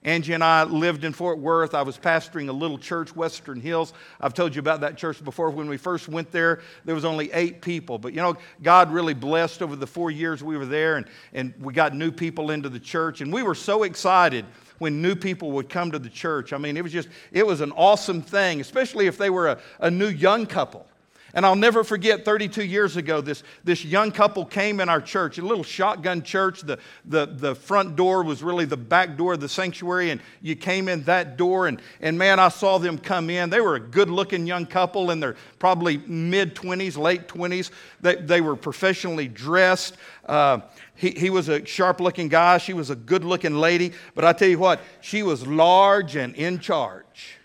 Angie 0.09 0.33
and 0.33 0.43
I 0.43 0.65
lived 0.65 1.05
in 1.05 1.13
Fort 1.13 1.39
Worth. 1.39 1.75
I 1.75 1.83
was 1.83 1.99
pastoring 1.99 2.49
a 2.49 2.53
little 2.53 2.79
church, 2.79 3.15
Western 3.15 3.61
Hills. 3.61 3.93
I've 4.23 4.33
told 4.33 4.55
you 4.55 4.61
about 4.61 4.81
that 4.81 4.97
church 4.97 5.23
before. 5.23 5.51
When 5.51 5.69
we 5.69 5.77
first 5.77 6.09
went 6.09 6.31
there, 6.31 6.63
there 6.87 6.95
was 6.95 7.05
only 7.05 7.31
eight 7.33 7.61
people. 7.61 7.99
But 7.99 8.15
you 8.15 8.23
know, 8.23 8.39
God 8.63 8.91
really 8.91 9.13
blessed 9.13 9.61
over 9.61 9.77
the 9.77 9.87
four 9.87 10.11
years 10.11 10.43
we 10.43 10.57
were 10.57 10.65
there, 10.65 10.97
and, 10.97 11.07
and 11.35 11.53
we 11.61 11.75
got 11.75 11.95
new 11.95 12.11
people 12.11 12.53
into 12.53 12.71
the 12.71 12.81
church. 12.81 13.21
And 13.21 13.31
we 13.31 13.43
were 13.43 13.55
so 13.55 13.83
excited 13.83 14.47
when 14.79 15.03
new 15.03 15.15
people 15.15 15.53
would 15.53 15.69
come 15.69 15.91
to 15.91 15.99
the 15.99 16.09
church. 16.09 16.55
I 16.55 16.57
mean, 16.57 16.79
it 16.79 16.83
was 16.83 16.93
just, 16.93 17.11
it 17.31 17.47
was 17.47 17.61
an 17.61 17.73
awesome 17.73 18.23
thing, 18.23 18.63
especially 18.63 19.09
if 19.09 19.19
they 19.19 19.29
were 19.29 19.49
a, 19.49 19.59
a 19.81 19.91
new 19.91 20.09
young 20.09 20.47
couple. 20.47 20.87
And 21.35 21.45
I'll 21.45 21.57
never 21.57 21.85
forget 21.85 22.25
32 22.25 22.65
years 22.65 22.97
ago, 22.97 23.21
this, 23.21 23.43
this 23.63 23.85
young 23.85 24.13
couple 24.13 24.47
came 24.47 24.81
in 24.81 24.89
our 24.89 25.01
church, 25.01 25.37
a 25.37 25.43
little 25.43 25.63
shotgun 25.63 26.23
church. 26.23 26.63
The, 26.63 26.79
the, 27.05 27.27
the 27.27 27.55
front 27.55 27.97
door 27.97 28.23
was 28.23 28.43
really 28.43 28.65
the 28.65 28.79
back 28.79 29.17
door 29.19 29.35
of 29.35 29.41
the 29.41 29.49
sanctuary, 29.49 30.11
and 30.11 30.23
you 30.41 30.57
came 30.57 30.89
in 30.89 31.03
that 31.05 31.37
door. 31.37 31.67
And, 31.67 31.83
and 32.01 32.17
man, 32.17 32.41
I 32.41 32.49
saw 32.49 32.79
them 32.79 32.97
come 32.97 33.29
in. 33.29 33.51
They 33.51 33.61
were 33.61 33.75
a 33.75 33.81
good 33.81 34.09
looking 34.09 34.47
young 34.47 34.65
couple 34.65 35.11
in 35.11 35.21
their 35.21 35.37
probably 35.59 35.99
mid 35.99 36.55
20s, 36.55 36.97
late 36.97 37.29
20s. 37.29 37.71
They, 38.01 38.17
they 38.17 38.41
were 38.41 38.57
professionally 38.57 39.29
dressed. 39.29 39.99
Uh, 40.25 40.61
he, 40.95 41.11
he 41.11 41.31
was 41.31 41.51
a 41.51 41.65
sharp 41.67 42.01
looking 42.01 42.29
guy. 42.29 42.57
She 42.57 42.73
was 42.73 42.89
a 42.89 42.97
good 42.97 43.25
looking 43.25 43.55
lady. 43.55 43.93
But 44.15 44.25
I 44.25 44.33
tell 44.33 44.49
you 44.49 44.59
what, 44.59 44.81
she 45.03 45.23
was 45.23 45.47
large 45.47 46.17
and 46.17 46.35
in 46.35 46.59
charge. 46.59 47.38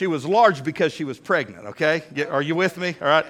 She 0.00 0.06
was 0.06 0.24
large 0.24 0.64
because 0.64 0.94
she 0.94 1.04
was 1.04 1.18
pregnant, 1.18 1.66
okay? 1.66 2.02
Are 2.30 2.40
you 2.40 2.54
with 2.54 2.78
me? 2.78 2.96
All 3.02 3.06
right? 3.06 3.26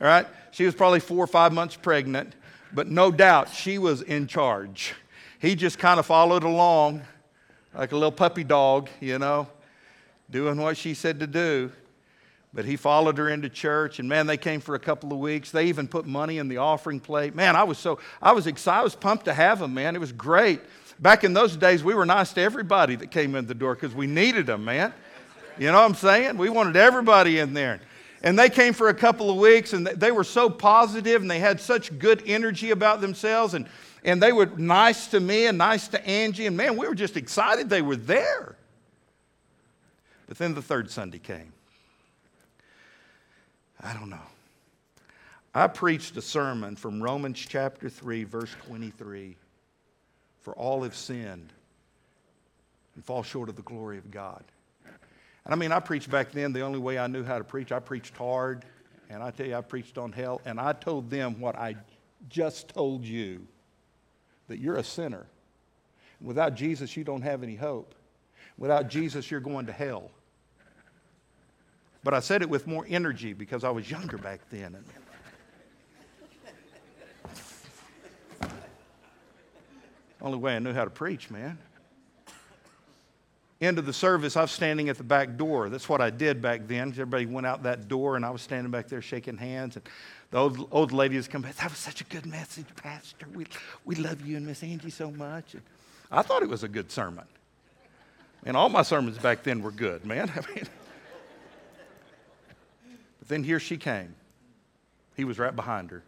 All 0.00 0.08
right? 0.08 0.26
She 0.50 0.66
was 0.66 0.74
probably 0.74 0.98
four 0.98 1.22
or 1.22 1.28
five 1.28 1.52
months 1.52 1.76
pregnant, 1.76 2.34
but 2.72 2.88
no 2.88 3.12
doubt 3.12 3.48
she 3.48 3.78
was 3.78 4.02
in 4.02 4.26
charge. 4.26 4.94
He 5.38 5.54
just 5.54 5.78
kind 5.78 6.00
of 6.00 6.06
followed 6.06 6.42
along 6.42 7.02
like 7.72 7.92
a 7.92 7.94
little 7.94 8.10
puppy 8.10 8.42
dog, 8.42 8.88
you 8.98 9.20
know, 9.20 9.46
doing 10.28 10.60
what 10.60 10.76
she 10.76 10.94
said 10.94 11.20
to 11.20 11.28
do. 11.28 11.70
But 12.52 12.64
he 12.64 12.74
followed 12.74 13.16
her 13.18 13.28
into 13.28 13.48
church, 13.48 14.00
and 14.00 14.08
man, 14.08 14.26
they 14.26 14.36
came 14.36 14.60
for 14.60 14.74
a 14.74 14.80
couple 14.80 15.12
of 15.12 15.20
weeks. 15.20 15.52
They 15.52 15.66
even 15.66 15.86
put 15.86 16.06
money 16.06 16.38
in 16.38 16.48
the 16.48 16.56
offering 16.56 16.98
plate. 16.98 17.36
Man, 17.36 17.54
I 17.54 17.62
was 17.62 17.78
so 17.78 18.00
I 18.20 18.32
was 18.32 18.48
excited. 18.48 18.80
I 18.80 18.82
was 18.82 18.96
pumped 18.96 19.26
to 19.26 19.32
have 19.32 19.60
them, 19.60 19.74
man. 19.74 19.94
It 19.94 20.00
was 20.00 20.10
great. 20.10 20.60
Back 20.98 21.22
in 21.22 21.34
those 21.34 21.56
days, 21.56 21.84
we 21.84 21.94
were 21.94 22.04
nice 22.04 22.32
to 22.32 22.40
everybody 22.40 22.96
that 22.96 23.12
came 23.12 23.36
in 23.36 23.46
the 23.46 23.54
door 23.54 23.76
because 23.76 23.94
we 23.94 24.08
needed 24.08 24.46
them, 24.46 24.64
man. 24.64 24.92
You 25.60 25.66
know 25.66 25.74
what 25.74 25.90
I'm 25.90 25.94
saying? 25.94 26.38
We 26.38 26.48
wanted 26.48 26.76
everybody 26.76 27.38
in 27.38 27.52
there. 27.52 27.80
And 28.22 28.38
they 28.38 28.48
came 28.48 28.72
for 28.72 28.88
a 28.88 28.94
couple 28.94 29.28
of 29.28 29.36
weeks 29.36 29.74
and 29.74 29.86
they 29.86 30.10
were 30.10 30.24
so 30.24 30.48
positive 30.48 31.20
and 31.20 31.30
they 31.30 31.38
had 31.38 31.60
such 31.60 31.98
good 31.98 32.22
energy 32.24 32.70
about 32.70 33.02
themselves. 33.02 33.52
And, 33.52 33.66
and 34.02 34.22
they 34.22 34.32
were 34.32 34.46
nice 34.46 35.08
to 35.08 35.20
me 35.20 35.46
and 35.46 35.58
nice 35.58 35.88
to 35.88 36.06
Angie. 36.06 36.46
And 36.46 36.56
man, 36.56 36.78
we 36.78 36.88
were 36.88 36.94
just 36.94 37.18
excited 37.18 37.68
they 37.68 37.82
were 37.82 37.96
there. 37.96 38.56
But 40.28 40.38
then 40.38 40.54
the 40.54 40.62
third 40.62 40.90
Sunday 40.90 41.18
came. 41.18 41.52
I 43.82 43.92
don't 43.92 44.08
know. 44.08 44.18
I 45.54 45.66
preached 45.66 46.16
a 46.16 46.22
sermon 46.22 46.74
from 46.74 47.02
Romans 47.02 47.38
chapter 47.38 47.90
3, 47.90 48.24
verse 48.24 48.54
23. 48.66 49.36
For 50.40 50.54
all 50.54 50.84
have 50.84 50.96
sinned 50.96 51.52
and 52.94 53.04
fall 53.04 53.22
short 53.22 53.50
of 53.50 53.56
the 53.56 53.62
glory 53.62 53.98
of 53.98 54.10
God. 54.10 54.42
And 55.50 55.56
I 55.56 55.58
mean, 55.58 55.72
I 55.72 55.80
preached 55.80 56.08
back 56.08 56.30
then 56.30 56.52
the 56.52 56.60
only 56.60 56.78
way 56.78 56.96
I 56.96 57.08
knew 57.08 57.24
how 57.24 57.36
to 57.36 57.42
preach. 57.42 57.72
I 57.72 57.80
preached 57.80 58.16
hard, 58.16 58.64
and 59.08 59.20
I 59.20 59.32
tell 59.32 59.48
you, 59.48 59.56
I 59.56 59.62
preached 59.62 59.98
on 59.98 60.12
hell, 60.12 60.40
and 60.44 60.60
I 60.60 60.72
told 60.72 61.10
them 61.10 61.40
what 61.40 61.56
I 61.56 61.74
just 62.28 62.68
told 62.68 63.04
you 63.04 63.44
that 64.46 64.60
you're 64.60 64.76
a 64.76 64.84
sinner. 64.84 65.26
Without 66.20 66.54
Jesus, 66.54 66.96
you 66.96 67.02
don't 67.02 67.22
have 67.22 67.42
any 67.42 67.56
hope. 67.56 67.96
Without 68.58 68.88
Jesus, 68.88 69.28
you're 69.28 69.40
going 69.40 69.66
to 69.66 69.72
hell. 69.72 70.12
But 72.04 72.14
I 72.14 72.20
said 72.20 72.42
it 72.42 72.48
with 72.48 72.68
more 72.68 72.86
energy 72.88 73.32
because 73.32 73.64
I 73.64 73.70
was 73.70 73.90
younger 73.90 74.18
back 74.18 74.38
then. 74.50 74.76
Only 80.22 80.38
way 80.38 80.54
I 80.54 80.60
knew 80.60 80.72
how 80.72 80.84
to 80.84 80.90
preach, 80.90 81.28
man 81.28 81.58
end 83.60 83.78
of 83.78 83.86
the 83.86 83.92
service, 83.92 84.36
I 84.36 84.42
was 84.42 84.50
standing 84.50 84.88
at 84.88 84.96
the 84.96 85.04
back 85.04 85.36
door. 85.36 85.68
That's 85.68 85.88
what 85.88 86.00
I 86.00 86.10
did 86.10 86.40
back 86.40 86.66
then. 86.66 86.88
Everybody 86.88 87.26
went 87.26 87.46
out 87.46 87.62
that 87.64 87.88
door, 87.88 88.16
and 88.16 88.24
I 88.24 88.30
was 88.30 88.42
standing 88.42 88.70
back 88.70 88.88
there 88.88 89.02
shaking 89.02 89.36
hands. 89.36 89.76
And 89.76 89.88
the 90.30 90.38
old, 90.38 90.68
old 90.70 90.92
lady 90.92 91.16
was 91.16 91.28
coming 91.28 91.48
back. 91.48 91.56
That 91.56 91.70
was 91.70 91.78
such 91.78 92.00
a 92.00 92.04
good 92.04 92.26
message, 92.26 92.66
Pastor. 92.76 93.26
We, 93.34 93.46
we 93.84 93.96
love 93.96 94.26
you 94.26 94.36
and 94.36 94.46
Miss 94.46 94.62
Angie 94.62 94.90
so 94.90 95.10
much. 95.10 95.54
And 95.54 95.62
I 96.10 96.22
thought 96.22 96.42
it 96.42 96.48
was 96.48 96.62
a 96.62 96.68
good 96.68 96.90
sermon. 96.90 97.24
And 98.44 98.56
all 98.56 98.70
my 98.70 98.82
sermons 98.82 99.18
back 99.18 99.42
then 99.42 99.62
were 99.62 99.70
good, 99.70 100.06
man. 100.06 100.30
I 100.34 100.54
mean, 100.54 100.64
but 103.18 103.28
then 103.28 103.44
here 103.44 103.60
she 103.60 103.76
came. 103.76 104.14
He 105.16 105.24
was 105.24 105.38
right 105.38 105.54
behind 105.54 105.90
her. 105.90 106.02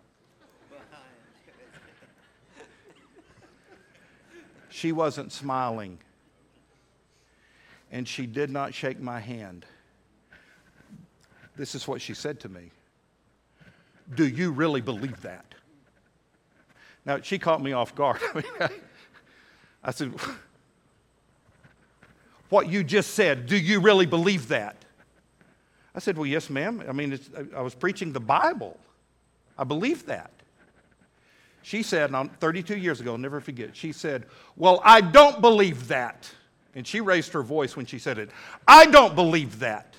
She 4.70 4.90
wasn't 4.90 5.32
smiling 5.32 5.98
and 7.92 8.08
she 8.08 8.26
did 8.26 8.50
not 8.50 8.74
shake 8.74 8.98
my 8.98 9.20
hand. 9.20 9.66
This 11.54 11.74
is 11.74 11.86
what 11.86 12.00
she 12.00 12.14
said 12.14 12.40
to 12.40 12.48
me 12.48 12.70
Do 14.12 14.26
you 14.26 14.50
really 14.50 14.80
believe 14.80 15.20
that? 15.20 15.44
Now, 17.04 17.20
she 17.20 17.38
caught 17.38 17.62
me 17.62 17.72
off 17.72 17.94
guard. 17.94 18.20
I, 18.34 18.38
mean, 18.38 18.70
I 19.84 19.90
said, 19.90 20.14
What 22.48 22.68
you 22.68 22.82
just 22.82 23.14
said, 23.14 23.46
do 23.46 23.56
you 23.56 23.80
really 23.80 24.06
believe 24.06 24.48
that? 24.48 24.76
I 25.94 25.98
said, 25.98 26.16
Well, 26.16 26.26
yes, 26.26 26.48
ma'am. 26.48 26.82
I 26.88 26.92
mean, 26.92 27.20
I 27.54 27.60
was 27.60 27.74
preaching 27.74 28.12
the 28.12 28.20
Bible. 28.20 28.80
I 29.58 29.64
believe 29.64 30.06
that. 30.06 30.30
She 31.64 31.84
said, 31.84 32.10
32 32.40 32.76
years 32.76 33.00
ago, 33.00 33.12
I'll 33.12 33.18
never 33.18 33.40
forget, 33.40 33.76
she 33.76 33.92
said, 33.92 34.24
Well, 34.56 34.80
I 34.82 35.02
don't 35.02 35.42
believe 35.42 35.88
that. 35.88 36.30
And 36.74 36.86
she 36.86 37.00
raised 37.00 37.32
her 37.32 37.42
voice 37.42 37.76
when 37.76 37.86
she 37.86 37.98
said 37.98 38.18
it. 38.18 38.30
I 38.66 38.86
don't 38.86 39.14
believe 39.14 39.58
that. 39.58 39.94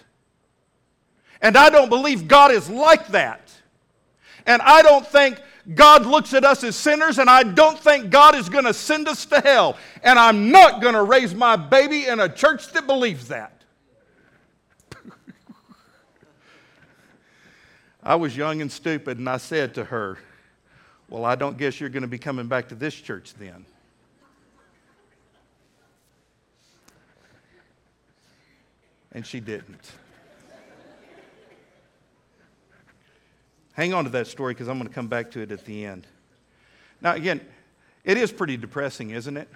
And 1.42 1.58
I 1.58 1.70
don't 1.70 1.90
believe 1.90 2.28
God 2.28 2.52
is 2.52 2.70
like 2.70 3.08
that. 3.10 3.52
And 4.46 4.62
I 4.62 4.82
don't 4.82 5.06
think 5.06 5.40
God 5.76 6.06
looks 6.06 6.34
at 6.34 6.44
us 6.44 6.64
as 6.64 6.76
sinners, 6.76 7.20
and 7.20 7.30
I 7.30 7.44
don't 7.44 7.80
think 7.80 8.10
God 8.10 8.36
is 8.36 8.50
going 8.50 8.66
to 8.66 8.74
send 8.74 9.08
us 9.08 9.26
to 9.28 9.40
hell. 9.40 9.78
And 10.04 10.20
I'm 10.20 10.52
not 10.52 10.82
going 10.82 10.96
to 10.96 11.04
raise 11.04 11.34
my 11.34 11.56
baby 11.56 12.08
in 12.08 12.20
a 12.20 12.28
church 12.28 12.72
that 12.74 12.86
believes 12.86 13.30
that. 13.30 13.62
I 18.04 18.16
was 18.16 18.36
young 18.36 18.62
and 18.62 18.70
stupid, 18.72 19.20
and 19.20 19.30
I 19.30 19.38
said 19.38 19.74
to 19.76 19.86
her, 19.86 20.18
Well, 21.08 21.24
I 21.24 21.36
don't 21.36 21.58
guess 21.58 21.80
you're 21.80 21.90
going 21.90 22.02
to 22.02 22.08
be 22.08 22.18
coming 22.18 22.48
back 22.48 22.68
to 22.70 22.76
this 22.76 22.96
church 22.96 23.34
then. 23.36 23.66
And 29.14 29.26
she 29.26 29.40
didn't. 29.40 29.92
Hang 33.74 33.94
on 33.94 34.04
to 34.04 34.10
that 34.12 34.28
story 34.28 34.54
because 34.54 34.68
I'm 34.68 34.78
going 34.78 34.88
to 34.88 34.94
come 34.94 35.08
back 35.08 35.32
to 35.32 35.42
it 35.42 35.52
at 35.52 35.66
the 35.66 35.86
end. 35.86 36.06
Now, 37.02 37.14
again, 37.14 37.42
it 38.04 38.18
is 38.18 38.32
pretty 38.32 38.56
depressing, 38.56 39.10
isn't 39.10 39.36
it? 39.36 39.50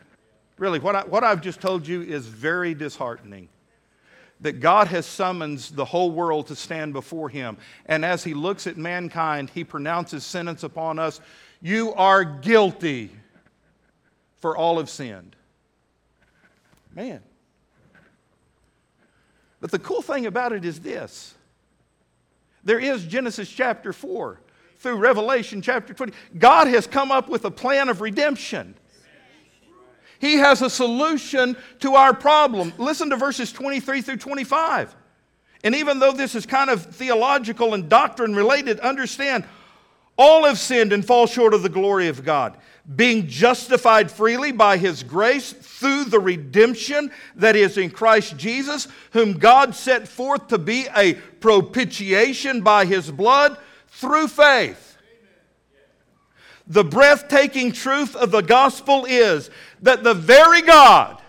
Really, 0.58 0.80
what, 0.80 0.96
I, 0.96 1.06
what 1.06 1.24
I've 1.24 1.42
just 1.42 1.62
told 1.62 1.88
you 1.88 2.02
is 2.02 2.26
very 2.26 2.74
disheartening. 2.74 3.50
That 4.42 4.60
God 4.60 4.88
has 4.88 5.06
summoned 5.06 5.60
the 5.74 5.86
whole 5.86 6.12
world 6.12 6.48
to 6.48 6.56
stand 6.56 6.94
before 6.94 7.30
Him. 7.30 7.58
And 7.88 8.06
as 8.06 8.24
He 8.24 8.34
looks 8.34 8.68
at 8.68 8.78
mankind, 8.78 9.50
He 9.52 9.64
pronounces 9.64 10.24
sentence 10.24 10.64
upon 10.64 11.00
us 11.00 11.22
You 11.62 11.94
are 11.94 12.24
guilty, 12.24 13.12
for 14.40 14.56
all 14.56 14.78
have 14.78 14.90
sinned. 14.90 15.36
Man. 16.94 17.22
But 19.60 19.72
the 19.72 19.80
cool 19.80 20.02
thing 20.02 20.26
about 20.26 20.54
it 20.54 20.66
is 20.66 20.80
this 20.80 21.36
there 22.64 22.80
is 22.80 23.06
Genesis 23.06 23.50
chapter 23.50 23.94
4 23.94 24.40
through 24.78 24.98
Revelation 24.98 25.62
chapter 25.62 25.94
20. 25.94 26.14
God 26.38 26.68
has 26.68 26.86
come 26.86 27.12
up 27.12 27.30
with 27.30 27.46
a 27.46 27.52
plan 27.52 27.90
of 27.90 28.02
redemption. 28.02 28.76
He 30.20 30.34
has 30.36 30.62
a 30.62 30.70
solution 30.70 31.56
to 31.80 31.96
our 31.96 32.14
problem. 32.14 32.74
Listen 32.78 33.10
to 33.12 33.16
verses 33.16 33.52
23 33.52 34.02
through 34.02 34.18
25. 34.18 34.96
And 35.64 35.76
even 35.76 36.00
though 36.00 36.12
this 36.12 36.36
is 36.36 36.46
kind 36.46 36.70
of 36.70 36.84
theological 36.86 37.74
and 37.74 37.88
doctrine 37.88 38.36
related, 38.36 38.80
understand 38.80 39.44
all 40.18 40.46
have 40.46 40.58
sinned 40.58 40.94
and 40.94 41.06
fall 41.06 41.28
short 41.28 41.54
of 41.54 41.64
the 41.64 41.70
glory 41.70 42.08
of 42.08 42.26
God, 42.26 42.58
being 42.96 43.28
justified 43.28 44.10
freely 44.10 44.52
by 44.52 44.78
his 44.78 45.04
grace 45.04 45.54
through 45.54 46.06
the 46.06 46.20
redemption 46.20 47.12
that 47.36 47.56
is 47.56 47.78
in 47.78 47.92
Christ 47.92 48.38
Jesus, 48.38 48.88
whom 49.12 49.34
God 49.34 49.76
set 49.76 50.08
forth 50.08 50.48
to 50.48 50.58
be 50.58 50.88
a 50.96 51.14
propitiation 51.14 52.62
by 52.62 52.86
his 52.86 53.12
blood 53.12 53.58
through 53.90 54.28
faith. 54.28 54.98
The 56.66 56.84
breathtaking 56.84 57.72
truth 57.72 58.16
of 58.16 58.32
the 58.32 58.42
gospel 58.42 59.06
is 59.06 59.50
that 59.82 60.04
the 60.04 60.14
very 60.14 60.62
God 60.62 61.22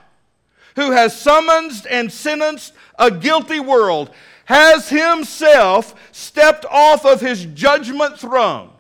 who 0.74 0.92
has 0.92 1.20
summoned 1.20 1.87
and 1.90 2.11
sentenced 2.11 2.72
a 2.98 3.11
guilty 3.11 3.61
world 3.61 4.11
has 4.46 4.88
himself 4.88 5.94
stepped 6.11 6.64
off 6.70 7.05
of 7.05 7.20
his 7.20 7.44
judgment 7.44 8.18
throne. 8.18 8.70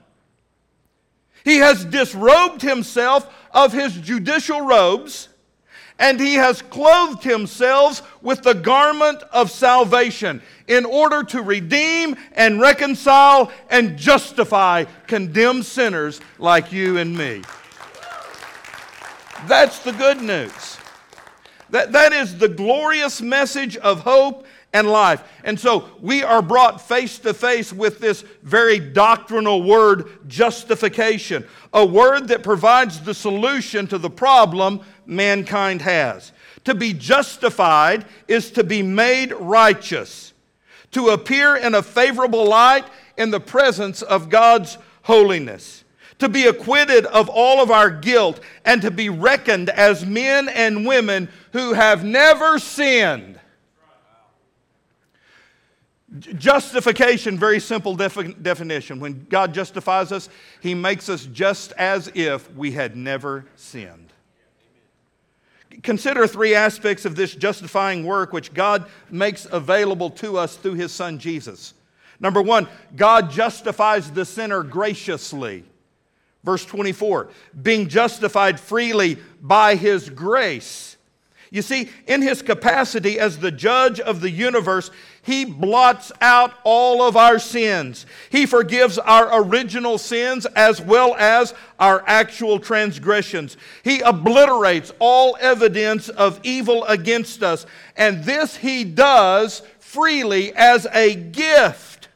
He 1.48 1.56
has 1.60 1.86
disrobed 1.86 2.60
himself 2.60 3.26
of 3.52 3.72
his 3.72 3.94
judicial 3.94 4.60
robes 4.60 5.30
and 5.98 6.20
he 6.20 6.34
has 6.34 6.60
clothed 6.60 7.24
himself 7.24 8.22
with 8.22 8.42
the 8.42 8.52
garment 8.52 9.22
of 9.32 9.50
salvation 9.50 10.42
in 10.66 10.84
order 10.84 11.22
to 11.24 11.40
redeem 11.40 12.16
and 12.34 12.60
reconcile 12.60 13.50
and 13.70 13.96
justify 13.96 14.84
condemned 15.06 15.64
sinners 15.64 16.20
like 16.36 16.70
you 16.70 16.98
and 16.98 17.16
me. 17.16 17.42
That's 19.46 19.78
the 19.78 19.92
good 19.92 20.20
news. 20.20 20.76
That, 21.70 21.92
that 21.92 22.12
is 22.12 22.36
the 22.36 22.48
glorious 22.48 23.22
message 23.22 23.78
of 23.78 24.00
hope 24.00 24.44
and 24.72 24.88
life. 24.88 25.22
And 25.44 25.58
so 25.58 25.88
we 26.00 26.22
are 26.22 26.42
brought 26.42 26.80
face 26.80 27.18
to 27.20 27.32
face 27.32 27.72
with 27.72 28.00
this 28.00 28.22
very 28.42 28.78
doctrinal 28.78 29.62
word, 29.62 30.28
justification, 30.28 31.46
a 31.72 31.84
word 31.84 32.28
that 32.28 32.42
provides 32.42 33.00
the 33.00 33.14
solution 33.14 33.86
to 33.88 33.98
the 33.98 34.10
problem 34.10 34.80
mankind 35.06 35.82
has. 35.82 36.32
To 36.64 36.74
be 36.74 36.92
justified 36.92 38.04
is 38.26 38.50
to 38.52 38.64
be 38.64 38.82
made 38.82 39.32
righteous, 39.32 40.34
to 40.92 41.08
appear 41.08 41.56
in 41.56 41.74
a 41.74 41.82
favorable 41.82 42.46
light 42.46 42.84
in 43.16 43.30
the 43.30 43.40
presence 43.40 44.02
of 44.02 44.28
God's 44.28 44.76
holiness, 45.02 45.84
to 46.18 46.28
be 46.28 46.46
acquitted 46.46 47.06
of 47.06 47.30
all 47.30 47.62
of 47.62 47.70
our 47.70 47.90
guilt, 47.90 48.40
and 48.66 48.82
to 48.82 48.90
be 48.90 49.08
reckoned 49.08 49.70
as 49.70 50.04
men 50.04 50.48
and 50.50 50.86
women 50.86 51.28
who 51.52 51.72
have 51.72 52.04
never 52.04 52.58
sinned 52.58 53.38
Justification, 56.18 57.38
very 57.38 57.60
simple 57.60 57.94
defi- 57.94 58.32
definition. 58.32 58.98
When 58.98 59.26
God 59.28 59.52
justifies 59.52 60.10
us, 60.10 60.30
He 60.62 60.74
makes 60.74 61.10
us 61.10 61.26
just 61.26 61.72
as 61.72 62.10
if 62.14 62.50
we 62.54 62.72
had 62.72 62.96
never 62.96 63.44
sinned. 63.56 64.12
Consider 65.82 66.26
three 66.26 66.54
aspects 66.54 67.04
of 67.04 67.14
this 67.14 67.34
justifying 67.34 68.04
work 68.04 68.32
which 68.32 68.54
God 68.54 68.86
makes 69.10 69.46
available 69.50 70.08
to 70.10 70.38
us 70.38 70.56
through 70.56 70.74
His 70.74 70.92
Son 70.92 71.18
Jesus. 71.18 71.74
Number 72.18 72.40
one, 72.40 72.68
God 72.96 73.30
justifies 73.30 74.10
the 74.10 74.24
sinner 74.24 74.62
graciously. 74.62 75.64
Verse 76.42 76.64
24, 76.64 77.28
being 77.62 77.88
justified 77.88 78.58
freely 78.58 79.18
by 79.42 79.74
His 79.74 80.08
grace. 80.08 80.96
You 81.50 81.62
see, 81.62 81.88
in 82.06 82.20
his 82.20 82.42
capacity 82.42 83.18
as 83.18 83.38
the 83.38 83.50
judge 83.50 84.00
of 84.00 84.20
the 84.20 84.30
universe, 84.30 84.90
he 85.28 85.44
blots 85.44 86.10
out 86.22 86.54
all 86.64 87.02
of 87.02 87.14
our 87.14 87.38
sins. 87.38 88.06
He 88.30 88.46
forgives 88.46 88.96
our 88.96 89.42
original 89.42 89.98
sins 89.98 90.46
as 90.56 90.80
well 90.80 91.14
as 91.16 91.52
our 91.78 92.02
actual 92.06 92.58
transgressions. 92.58 93.58
He 93.84 94.00
obliterates 94.00 94.90
all 94.98 95.36
evidence 95.38 96.08
of 96.08 96.40
evil 96.44 96.82
against 96.86 97.42
us. 97.42 97.66
And 97.94 98.24
this 98.24 98.56
he 98.56 98.84
does 98.84 99.60
freely 99.80 100.54
as 100.54 100.86
a 100.94 101.14
gift 101.14 102.08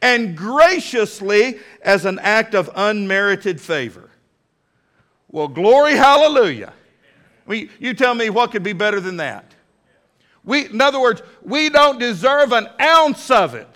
and 0.00 0.36
graciously 0.36 1.58
as 1.82 2.04
an 2.04 2.20
act 2.20 2.54
of 2.54 2.70
unmerited 2.76 3.60
favor. 3.60 4.08
Well, 5.32 5.48
glory, 5.48 5.94
hallelujah. 5.94 6.72
I 7.44 7.50
mean, 7.50 7.70
you 7.80 7.92
tell 7.92 8.14
me 8.14 8.30
what 8.30 8.52
could 8.52 8.62
be 8.62 8.72
better 8.72 9.00
than 9.00 9.16
that. 9.16 9.55
We, 10.46 10.66
in 10.66 10.80
other 10.80 11.00
words, 11.00 11.20
we 11.42 11.68
don't 11.68 11.98
deserve 11.98 12.52
an 12.52 12.68
ounce 12.80 13.30
of 13.30 13.54
it, 13.54 13.68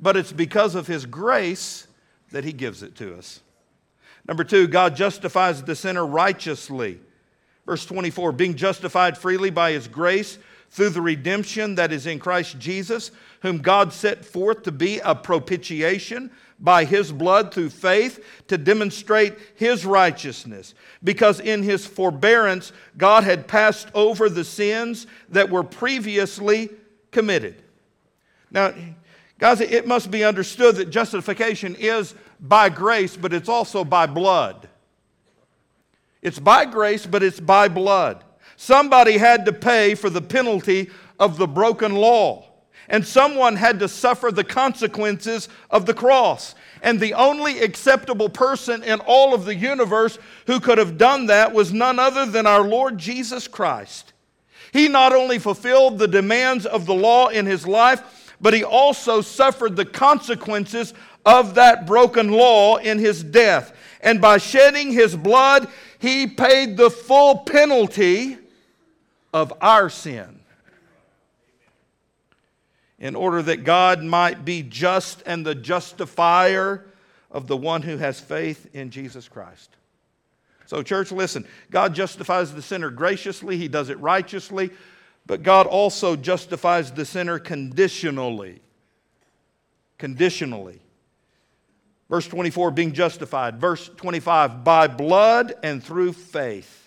but 0.00 0.16
it's 0.16 0.32
because 0.32 0.74
of 0.74 0.88
His 0.88 1.06
grace 1.06 1.86
that 2.32 2.42
He 2.42 2.52
gives 2.52 2.82
it 2.82 2.96
to 2.96 3.16
us. 3.16 3.40
Number 4.26 4.42
two, 4.42 4.66
God 4.66 4.96
justifies 4.96 5.62
the 5.62 5.76
sinner 5.76 6.04
righteously. 6.04 6.98
Verse 7.66 7.84
24, 7.86 8.32
being 8.32 8.56
justified 8.56 9.16
freely 9.16 9.50
by 9.50 9.72
His 9.72 9.86
grace 9.86 10.38
through 10.70 10.90
the 10.90 11.02
redemption 11.02 11.76
that 11.76 11.92
is 11.92 12.06
in 12.06 12.18
Christ 12.18 12.58
Jesus, 12.58 13.10
whom 13.42 13.58
God 13.58 13.92
set 13.92 14.24
forth 14.24 14.62
to 14.64 14.72
be 14.72 14.98
a 15.00 15.14
propitiation 15.14 16.30
by 16.64 16.86
his 16.86 17.12
blood 17.12 17.52
through 17.52 17.68
faith 17.68 18.24
to 18.48 18.56
demonstrate 18.56 19.34
his 19.54 19.84
righteousness. 19.84 20.74
Because 21.04 21.38
in 21.38 21.62
his 21.62 21.86
forbearance, 21.86 22.72
God 22.96 23.22
had 23.22 23.46
passed 23.46 23.88
over 23.92 24.30
the 24.30 24.44
sins 24.44 25.06
that 25.28 25.50
were 25.50 25.62
previously 25.62 26.70
committed. 27.10 27.62
Now, 28.50 28.72
guys, 29.38 29.60
it 29.60 29.86
must 29.86 30.10
be 30.10 30.24
understood 30.24 30.76
that 30.76 30.88
justification 30.88 31.76
is 31.78 32.14
by 32.40 32.70
grace, 32.70 33.14
but 33.14 33.34
it's 33.34 33.50
also 33.50 33.84
by 33.84 34.06
blood. 34.06 34.66
It's 36.22 36.38
by 36.38 36.64
grace, 36.64 37.04
but 37.04 37.22
it's 37.22 37.40
by 37.40 37.68
blood. 37.68 38.24
Somebody 38.56 39.18
had 39.18 39.44
to 39.44 39.52
pay 39.52 39.94
for 39.94 40.08
the 40.08 40.22
penalty 40.22 40.88
of 41.20 41.36
the 41.36 41.46
broken 41.46 41.94
law 41.94 42.53
and 42.88 43.06
someone 43.06 43.56
had 43.56 43.78
to 43.78 43.88
suffer 43.88 44.30
the 44.30 44.44
consequences 44.44 45.48
of 45.70 45.86
the 45.86 45.94
cross. 45.94 46.54
And 46.82 47.00
the 47.00 47.14
only 47.14 47.60
acceptable 47.60 48.28
person 48.28 48.82
in 48.82 49.00
all 49.00 49.34
of 49.34 49.44
the 49.44 49.54
universe 49.54 50.18
who 50.46 50.60
could 50.60 50.78
have 50.78 50.98
done 50.98 51.26
that 51.26 51.52
was 51.52 51.72
none 51.72 51.98
other 51.98 52.26
than 52.26 52.46
our 52.46 52.62
Lord 52.62 52.98
Jesus 52.98 53.48
Christ. 53.48 54.12
He 54.72 54.88
not 54.88 55.12
only 55.12 55.38
fulfilled 55.38 55.98
the 55.98 56.08
demands 56.08 56.66
of 56.66 56.84
the 56.84 56.94
law 56.94 57.28
in 57.28 57.46
his 57.46 57.66
life, 57.66 58.34
but 58.40 58.52
he 58.52 58.64
also 58.64 59.20
suffered 59.20 59.76
the 59.76 59.86
consequences 59.86 60.92
of 61.24 61.54
that 61.54 61.86
broken 61.86 62.32
law 62.32 62.76
in 62.76 62.98
his 62.98 63.22
death. 63.22 63.74
And 64.02 64.20
by 64.20 64.36
shedding 64.36 64.92
his 64.92 65.16
blood, 65.16 65.68
he 65.98 66.26
paid 66.26 66.76
the 66.76 66.90
full 66.90 67.38
penalty 67.38 68.36
of 69.32 69.52
our 69.62 69.88
sin 69.88 70.33
in 72.98 73.16
order 73.16 73.42
that 73.42 73.64
God 73.64 74.02
might 74.02 74.44
be 74.44 74.62
just 74.62 75.22
and 75.26 75.44
the 75.44 75.54
justifier 75.54 76.84
of 77.30 77.46
the 77.46 77.56
one 77.56 77.82
who 77.82 77.96
has 77.96 78.20
faith 78.20 78.68
in 78.72 78.90
Jesus 78.90 79.28
Christ. 79.28 79.76
So, 80.66 80.82
church, 80.82 81.12
listen 81.12 81.46
God 81.70 81.94
justifies 81.94 82.54
the 82.54 82.62
sinner 82.62 82.90
graciously, 82.90 83.58
He 83.58 83.68
does 83.68 83.90
it 83.90 83.98
righteously, 84.00 84.70
but 85.26 85.42
God 85.42 85.66
also 85.66 86.16
justifies 86.16 86.92
the 86.92 87.04
sinner 87.04 87.38
conditionally. 87.38 88.60
Conditionally. 89.98 90.80
Verse 92.10 92.28
24, 92.28 92.70
being 92.70 92.92
justified. 92.92 93.60
Verse 93.60 93.90
25, 93.96 94.62
by 94.62 94.86
blood 94.86 95.54
and 95.62 95.82
through 95.82 96.12
faith. 96.12 96.83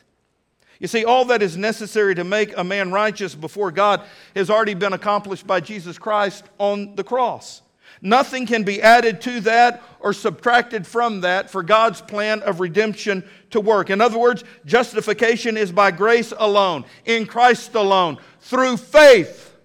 You 0.79 0.87
see, 0.87 1.05
all 1.05 1.25
that 1.25 1.41
is 1.41 1.57
necessary 1.57 2.13
to 2.15 2.23
make 2.23 2.55
a 2.55 2.63
man 2.63 2.91
righteous 2.91 3.33
before 3.33 3.71
God 3.71 4.03
has 4.35 4.49
already 4.49 4.75
been 4.75 4.93
accomplished 4.93 5.47
by 5.47 5.59
Jesus 5.59 5.97
Christ 5.97 6.45
on 6.59 6.95
the 6.95 7.03
cross. 7.03 7.61
Nothing 8.01 8.45
can 8.45 8.63
be 8.63 8.81
added 8.81 9.21
to 9.21 9.39
that 9.41 9.81
or 9.99 10.13
subtracted 10.13 10.85
from 10.85 11.21
that 11.21 11.49
for 11.49 11.63
God's 11.63 12.01
plan 12.01 12.41
of 12.43 12.59
redemption 12.59 13.27
to 13.49 13.59
work. 13.59 13.89
In 13.89 14.01
other 14.01 14.19
words, 14.19 14.43
justification 14.65 15.57
is 15.57 15.71
by 15.71 15.89
grace 15.91 16.31
alone, 16.37 16.85
in 17.05 17.25
Christ 17.25 17.73
alone, 17.73 18.19
through 18.41 18.77
faith 18.77 19.55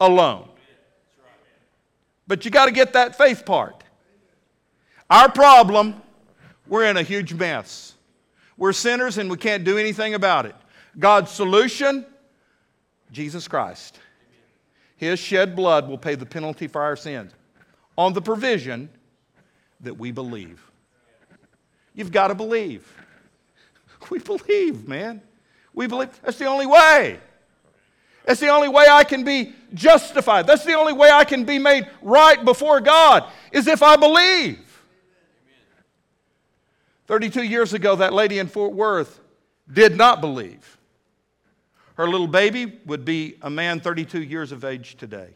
alone. 0.00 0.48
But 2.26 2.44
you 2.44 2.50
got 2.50 2.66
to 2.66 2.72
get 2.72 2.94
that 2.94 3.18
faith 3.18 3.44
part. 3.44 3.84
Our 5.10 5.30
problem, 5.30 6.00
we're 6.66 6.84
in 6.84 6.96
a 6.96 7.02
huge 7.02 7.34
mess. 7.34 7.93
We're 8.56 8.72
sinners 8.72 9.18
and 9.18 9.30
we 9.30 9.36
can't 9.36 9.64
do 9.64 9.78
anything 9.78 10.14
about 10.14 10.46
it. 10.46 10.54
God's 10.98 11.30
solution 11.30 12.06
Jesus 13.14 13.48
Christ. 13.48 13.98
His 14.96 15.18
shed 15.18 15.56
blood 15.56 15.88
will 15.88 15.98
pay 15.98 16.14
the 16.14 16.26
penalty 16.26 16.66
for 16.66 16.82
our 16.82 16.96
sins 16.96 17.32
on 17.96 18.12
the 18.12 18.20
provision 18.20 18.90
that 19.80 19.96
we 19.96 20.10
believe. 20.10 20.62
You've 21.94 22.12
got 22.12 22.28
to 22.28 22.34
believe. 22.34 22.90
We 24.10 24.18
believe, 24.18 24.86
man. 24.86 25.22
We 25.72 25.86
believe. 25.86 26.10
That's 26.22 26.36
the 26.36 26.44
only 26.44 26.66
way. 26.66 27.18
That's 28.26 28.38
the 28.38 28.48
only 28.48 28.68
way 28.68 28.84
I 28.86 29.02
can 29.02 29.24
be 29.24 29.54
justified. 29.72 30.46
That's 30.46 30.62
the 30.62 30.74
only 30.74 30.92
way 30.92 31.10
I 31.10 31.24
can 31.24 31.44
be 31.44 31.58
made 31.58 31.88
right 32.02 32.44
before 32.44 32.82
God, 32.82 33.24
is 33.50 33.66
if 33.66 33.82
I 33.82 33.96
believe. 33.96 34.73
32 37.06 37.42
years 37.42 37.72
ago, 37.74 37.96
that 37.96 38.12
lady 38.12 38.38
in 38.38 38.46
Fort 38.46 38.72
Worth 38.72 39.20
did 39.70 39.96
not 39.96 40.20
believe. 40.20 40.78
Her 41.96 42.08
little 42.08 42.26
baby 42.26 42.80
would 42.86 43.04
be 43.04 43.36
a 43.42 43.50
man 43.50 43.80
32 43.80 44.22
years 44.22 44.52
of 44.52 44.64
age 44.64 44.96
today. 44.96 45.30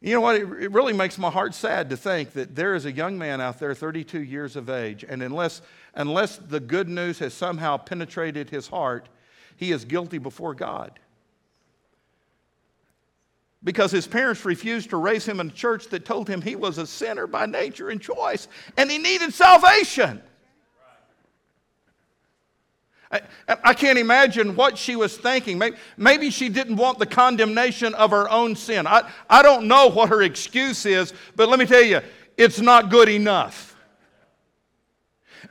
You 0.00 0.14
know 0.14 0.20
what? 0.20 0.36
It 0.36 0.72
really 0.72 0.92
makes 0.92 1.16
my 1.16 1.30
heart 1.30 1.54
sad 1.54 1.88
to 1.90 1.96
think 1.96 2.32
that 2.32 2.56
there 2.56 2.74
is 2.74 2.84
a 2.86 2.92
young 2.92 3.16
man 3.16 3.40
out 3.40 3.60
there, 3.60 3.72
32 3.72 4.20
years 4.20 4.56
of 4.56 4.68
age, 4.68 5.04
and 5.08 5.22
unless, 5.22 5.62
unless 5.94 6.36
the 6.36 6.58
good 6.58 6.88
news 6.88 7.20
has 7.20 7.32
somehow 7.32 7.76
penetrated 7.76 8.50
his 8.50 8.66
heart, 8.66 9.08
he 9.56 9.70
is 9.70 9.84
guilty 9.84 10.18
before 10.18 10.54
God 10.54 10.98
because 13.64 13.92
his 13.92 14.06
parents 14.06 14.44
refused 14.44 14.90
to 14.90 14.96
raise 14.96 15.24
him 15.24 15.40
in 15.40 15.48
a 15.48 15.52
church 15.52 15.88
that 15.88 16.04
told 16.04 16.28
him 16.28 16.42
he 16.42 16.56
was 16.56 16.78
a 16.78 16.86
sinner 16.86 17.26
by 17.26 17.46
nature 17.46 17.90
and 17.90 18.00
choice 18.00 18.48
and 18.76 18.90
he 18.90 18.98
needed 18.98 19.32
salvation. 19.32 20.20
I, 23.12 23.20
I 23.46 23.74
can't 23.74 23.98
imagine 23.98 24.56
what 24.56 24.78
she 24.78 24.96
was 24.96 25.16
thinking. 25.16 25.58
Maybe, 25.58 25.76
maybe, 25.96 26.30
she 26.30 26.48
didn't 26.48 26.76
want 26.76 26.98
the 26.98 27.06
condemnation 27.06 27.94
of 27.94 28.10
her 28.10 28.28
own 28.30 28.56
sin. 28.56 28.86
I, 28.86 29.10
I 29.28 29.42
don't 29.42 29.68
know 29.68 29.88
what 29.88 30.08
her 30.08 30.22
excuse 30.22 30.86
is, 30.86 31.12
but 31.36 31.48
let 31.48 31.58
me 31.58 31.66
tell 31.66 31.82
you, 31.82 32.00
it's 32.38 32.60
not 32.60 32.90
good 32.90 33.10
enough. 33.10 33.71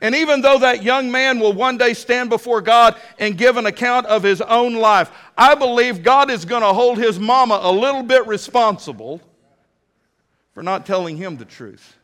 And 0.00 0.14
even 0.14 0.40
though 0.40 0.58
that 0.58 0.82
young 0.82 1.10
man 1.10 1.38
will 1.38 1.52
one 1.52 1.76
day 1.76 1.94
stand 1.94 2.30
before 2.30 2.60
God 2.60 2.96
and 3.18 3.36
give 3.36 3.56
an 3.56 3.66
account 3.66 4.06
of 4.06 4.22
his 4.22 4.40
own 4.40 4.74
life, 4.74 5.10
I 5.36 5.54
believe 5.54 6.02
God 6.02 6.30
is 6.30 6.44
going 6.44 6.62
to 6.62 6.72
hold 6.72 6.98
his 6.98 7.18
mama 7.18 7.60
a 7.62 7.70
little 7.70 8.02
bit 8.02 8.26
responsible 8.26 9.20
for 10.54 10.62
not 10.62 10.86
telling 10.86 11.16
him 11.16 11.36
the 11.36 11.44
truth. 11.44 11.96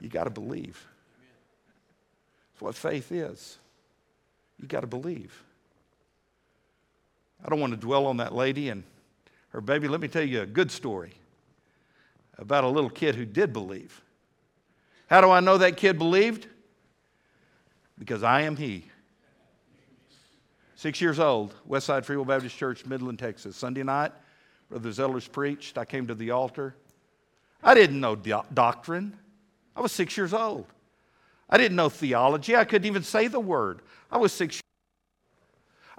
You 0.00 0.08
got 0.08 0.24
to 0.24 0.30
believe. 0.30 0.84
That's 2.52 2.62
what 2.62 2.74
faith 2.74 3.12
is. 3.12 3.58
You 4.60 4.66
got 4.66 4.80
to 4.80 4.86
believe. 4.86 5.42
I 7.44 7.48
don't 7.48 7.60
want 7.60 7.72
to 7.72 7.76
dwell 7.76 8.06
on 8.06 8.16
that 8.18 8.34
lady 8.34 8.70
and 8.70 8.82
her 9.50 9.60
baby. 9.60 9.88
Let 9.88 10.00
me 10.00 10.08
tell 10.08 10.22
you 10.22 10.42
a 10.42 10.46
good 10.46 10.70
story 10.70 11.12
about 12.38 12.64
a 12.64 12.68
little 12.68 12.90
kid 12.90 13.14
who 13.14 13.24
did 13.24 13.52
believe. 13.52 14.02
How 15.06 15.20
do 15.20 15.30
I 15.30 15.40
know 15.40 15.58
that 15.58 15.76
kid 15.76 15.98
believed? 15.98 16.46
Because 17.98 18.22
I 18.22 18.42
am 18.42 18.56
he. 18.56 18.84
Six 20.74 21.00
years 21.00 21.18
old, 21.18 21.54
Westside 21.68 22.04
Free 22.04 22.16
Will 22.16 22.24
Baptist 22.24 22.56
Church, 22.56 22.84
Midland, 22.84 23.18
Texas. 23.18 23.56
Sunday 23.56 23.82
night, 23.82 24.12
Brother 24.68 24.90
Zellers 24.90 25.30
preached. 25.30 25.78
I 25.78 25.84
came 25.84 26.06
to 26.06 26.14
the 26.14 26.32
altar. 26.32 26.74
I 27.62 27.74
didn't 27.74 28.00
know 28.00 28.14
do- 28.14 28.42
doctrine. 28.52 29.16
I 29.74 29.80
was 29.80 29.92
six 29.92 30.16
years 30.16 30.34
old. 30.34 30.66
I 31.48 31.56
didn't 31.56 31.76
know 31.76 31.88
theology. 31.88 32.56
I 32.56 32.64
couldn't 32.64 32.86
even 32.86 33.02
say 33.02 33.28
the 33.28 33.40
word. 33.40 33.80
I 34.10 34.18
was 34.18 34.32
six 34.32 34.56
years 34.56 34.62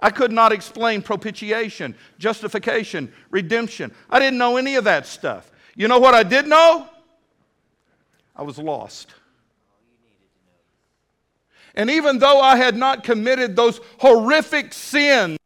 I 0.00 0.10
could 0.10 0.30
not 0.30 0.52
explain 0.52 1.02
propitiation, 1.02 1.96
justification, 2.18 3.12
redemption. 3.30 3.92
I 4.08 4.18
didn't 4.20 4.38
know 4.38 4.56
any 4.56 4.76
of 4.76 4.84
that 4.84 5.06
stuff. 5.06 5.50
You 5.74 5.88
know 5.88 5.98
what 5.98 6.14
I 6.14 6.22
did 6.22 6.46
know? 6.46 6.88
I 8.38 8.42
was 8.42 8.58
lost. 8.58 9.12
And 11.74 11.90
even 11.90 12.18
though 12.18 12.40
I 12.40 12.56
had 12.56 12.76
not 12.76 13.02
committed 13.02 13.56
those 13.56 13.80
horrific 13.98 14.72
sins, 14.72 15.38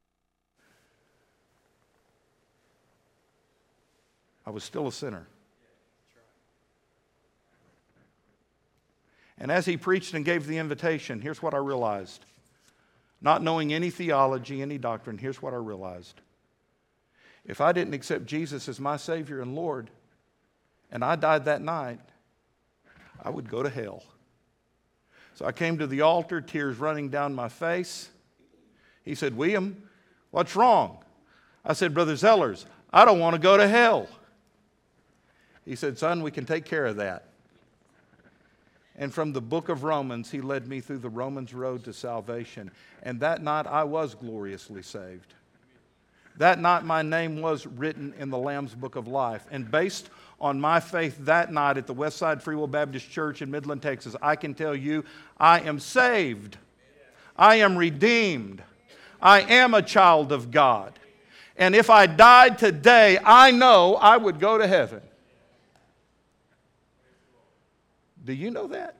I 4.47 4.51
was 4.51 4.63
still 4.63 4.87
a 4.87 4.93
sinner. 4.93 5.27
And 9.39 9.51
as 9.51 9.67
he 9.67 9.77
preached 9.77 10.15
and 10.15 10.25
gave 10.25 10.47
the 10.47 10.59
invitation, 10.59 11.21
here's 11.21 11.43
what 11.43 11.55
I 11.55 11.59
realized. 11.59 12.25
Not 13.21 13.43
knowing 13.43 13.73
any 13.73 13.91
theology, 13.91 14.63
any 14.63 14.79
doctrine, 14.79 15.19
here's 15.19 15.41
what 15.41 15.55
I 15.55 15.57
realized. 15.57 16.21
If 17.45 17.61
I 17.61 17.73
didn't 17.73 17.95
accept 17.95 18.27
Jesus 18.27 18.69
as 18.69 18.79
my 18.79 18.97
Savior 18.97 19.41
and 19.41 19.55
Lord, 19.55 19.91
and 20.91 21.05
I 21.05 21.17
died 21.17 21.47
that 21.47 21.63
night, 21.63 22.01
I 23.23 23.31
would 23.31 23.49
go 23.49 23.63
to 23.63 23.71
hell. 23.71 24.03
So 25.35 25.47
I 25.47 25.53
came 25.53 25.79
to 25.79 25.87
the 25.87 26.03
altar, 26.03 26.41
tears 26.41 26.79
running 26.79 27.09
down 27.09 27.35
my 27.35 27.49
face. 27.49 28.11
He 29.05 29.15
said, 29.15 29.37
William, 29.37 29.89
what's 30.31 30.55
wrong? 30.55 30.99
I 31.65 31.73
said, 31.73 31.95
Brother 31.95 32.15
Zellers, 32.15 32.67
I 32.93 33.05
don't 33.05 33.19
want 33.19 33.35
to 33.35 33.41
go 33.41 33.57
to 33.57 33.67
hell. 33.67 34.09
He 35.65 35.77
said, 35.77 35.97
Son, 35.99 36.23
we 36.23 36.31
can 36.31 36.45
take 36.45 36.65
care 36.65 36.87
of 36.87 36.97
that. 36.97 37.29
And 38.97 39.13
from 39.13 39.33
the 39.33 39.41
book 39.41 39.69
of 39.69 39.85
Romans, 39.85 40.31
he 40.31 40.41
led 40.41 40.69
me 40.69 40.81
through 40.81 40.99
the 40.99 41.09
Romans 41.09 41.55
road 41.55 41.85
to 41.85 41.93
salvation. 41.93 42.71
And 43.03 43.19
that 43.21 43.43
night 43.43 43.67
I 43.67 43.85
was 43.85 44.15
gloriously 44.15 44.83
saved. 44.83 45.35
That 46.37 46.61
night 46.61 46.85
my 46.85 47.03
name 47.03 47.41
was 47.41 47.67
written 47.67 48.15
in 48.19 48.31
the 48.31 48.39
Lamb's 48.39 48.75
book 48.75 48.97
of 48.97 49.07
life. 49.07 49.47
And 49.51 49.71
based 49.71 50.11
on 50.41 50.61
my 50.61 50.81
faith 50.81 51.17
that 51.21 51.53
night 51.53 51.77
at 51.77 51.87
the 51.87 51.95
Westside 51.95 52.43
Free 52.43 52.57
Will 52.57 52.67
Baptist 52.67 53.11
Church 53.11 53.43
in 53.43 53.51
Midland, 53.51 53.83
Texas, 53.83 54.17
I 54.23 54.37
can 54.37 54.55
tell 54.55 54.75
you 54.75 55.05
I 55.39 55.61
am 55.61 55.79
saved. 55.79 56.57
I 57.37 57.57
am 57.57 57.77
redeemed. 57.77 58.63
I 59.21 59.43
am 59.43 59.75
a 59.75 59.83
child 59.83 60.33
of 60.33 60.51
God. 60.51 60.99
And 61.57 61.75
if 61.77 61.91
I 61.91 62.07
died 62.07 62.59
today, 62.59 63.19
I 63.23 63.51
know 63.51 63.95
I 63.97 64.17
would 64.17 64.41
go 64.41 64.59
to 64.59 64.67
heaven. 64.67 65.03
Do 68.25 68.33
you 68.33 68.51
know 68.51 68.69
that? 68.69 68.97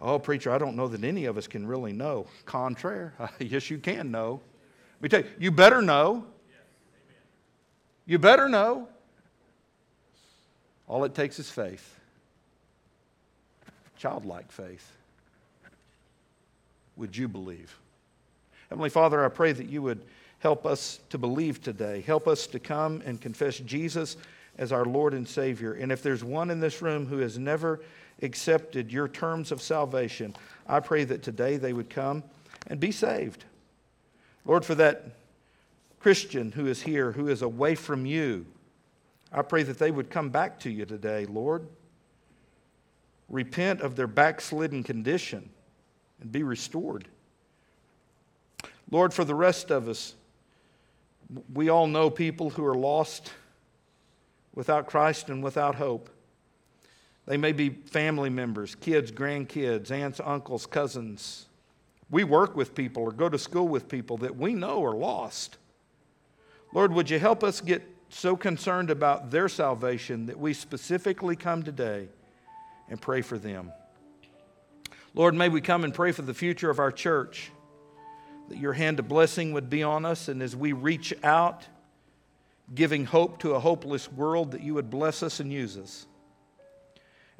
Oh, 0.00 0.18
preacher, 0.18 0.50
I 0.50 0.58
don't 0.58 0.76
know 0.76 0.88
that 0.88 1.04
any 1.04 1.26
of 1.26 1.36
us 1.36 1.46
can 1.46 1.66
really 1.66 1.92
know. 1.92 2.26
Contraire. 2.46 3.14
yes, 3.38 3.70
you 3.70 3.78
can 3.78 4.10
know. 4.10 4.40
Me 5.00 5.08
tell 5.08 5.20
you, 5.20 5.26
you 5.38 5.50
better 5.50 5.80
know. 5.80 6.26
You 8.06 8.18
better 8.18 8.48
know. 8.48 8.88
All 10.88 11.04
it 11.04 11.14
takes 11.14 11.38
is 11.38 11.48
faith, 11.48 11.98
childlike 13.96 14.50
faith. 14.50 14.90
Would 16.96 17.16
you 17.16 17.28
believe? 17.28 17.78
Heavenly 18.68 18.90
Father, 18.90 19.24
I 19.24 19.28
pray 19.28 19.52
that 19.52 19.68
you 19.68 19.82
would 19.82 20.02
help 20.40 20.66
us 20.66 21.00
to 21.10 21.18
believe 21.18 21.62
today. 21.62 22.00
Help 22.00 22.26
us 22.26 22.46
to 22.48 22.58
come 22.58 23.02
and 23.06 23.20
confess 23.20 23.58
Jesus 23.58 24.16
as 24.58 24.72
our 24.72 24.84
Lord 24.84 25.14
and 25.14 25.28
Savior. 25.28 25.74
And 25.74 25.92
if 25.92 26.02
there's 26.02 26.24
one 26.24 26.50
in 26.50 26.60
this 26.60 26.82
room 26.82 27.06
who 27.06 27.18
has 27.18 27.38
never 27.38 27.80
accepted 28.22 28.92
your 28.92 29.06
terms 29.06 29.52
of 29.52 29.62
salvation, 29.62 30.34
I 30.66 30.80
pray 30.80 31.04
that 31.04 31.22
today 31.22 31.56
they 31.56 31.72
would 31.72 31.88
come 31.88 32.24
and 32.66 32.80
be 32.80 32.90
saved. 32.90 33.44
Lord, 34.44 34.64
for 34.64 34.74
that 34.76 35.04
Christian 36.00 36.52
who 36.52 36.66
is 36.66 36.82
here, 36.82 37.12
who 37.12 37.28
is 37.28 37.42
away 37.42 37.74
from 37.74 38.06
you, 38.06 38.46
I 39.32 39.42
pray 39.42 39.62
that 39.62 39.78
they 39.78 39.90
would 39.90 40.10
come 40.10 40.30
back 40.30 40.58
to 40.60 40.70
you 40.70 40.84
today, 40.84 41.26
Lord. 41.26 41.66
Repent 43.28 43.80
of 43.80 43.94
their 43.94 44.08
backslidden 44.08 44.82
condition 44.82 45.50
and 46.20 46.32
be 46.32 46.42
restored. 46.42 47.06
Lord, 48.90 49.14
for 49.14 49.24
the 49.24 49.34
rest 49.34 49.70
of 49.70 49.88
us, 49.88 50.14
we 51.52 51.68
all 51.68 51.86
know 51.86 52.10
people 52.10 52.50
who 52.50 52.64
are 52.64 52.74
lost 52.74 53.32
without 54.54 54.88
Christ 54.88 55.28
and 55.28 55.44
without 55.44 55.76
hope. 55.76 56.10
They 57.26 57.36
may 57.36 57.52
be 57.52 57.70
family 57.70 58.30
members, 58.30 58.74
kids, 58.74 59.12
grandkids, 59.12 59.92
aunts, 59.92 60.20
uncles, 60.24 60.66
cousins. 60.66 61.46
We 62.10 62.24
work 62.24 62.56
with 62.56 62.74
people 62.74 63.04
or 63.04 63.12
go 63.12 63.28
to 63.28 63.38
school 63.38 63.68
with 63.68 63.88
people 63.88 64.18
that 64.18 64.36
we 64.36 64.54
know 64.54 64.84
are 64.84 64.96
lost. 64.96 65.58
Lord, 66.72 66.92
would 66.92 67.10
you 67.10 67.18
help 67.18 67.44
us 67.44 67.60
get 67.60 67.82
so 68.08 68.36
concerned 68.36 68.90
about 68.90 69.30
their 69.30 69.48
salvation 69.48 70.26
that 70.26 70.38
we 70.38 70.52
specifically 70.52 71.36
come 71.36 71.62
today 71.62 72.08
and 72.88 73.00
pray 73.00 73.22
for 73.22 73.38
them? 73.38 73.72
Lord, 75.14 75.34
may 75.34 75.48
we 75.48 75.60
come 75.60 75.84
and 75.84 75.94
pray 75.94 76.12
for 76.12 76.22
the 76.22 76.34
future 76.34 76.70
of 76.70 76.78
our 76.78 76.92
church, 76.92 77.50
that 78.48 78.58
your 78.58 78.72
hand 78.72 78.98
of 78.98 79.08
blessing 79.08 79.52
would 79.52 79.70
be 79.70 79.82
on 79.82 80.04
us, 80.04 80.28
and 80.28 80.42
as 80.42 80.54
we 80.54 80.72
reach 80.72 81.12
out, 81.24 81.66
giving 82.74 83.04
hope 83.04 83.38
to 83.40 83.54
a 83.54 83.60
hopeless 83.60 84.10
world, 84.12 84.52
that 84.52 84.62
you 84.62 84.74
would 84.74 84.90
bless 84.90 85.22
us 85.22 85.40
and 85.40 85.52
use 85.52 85.76
us. 85.76 86.06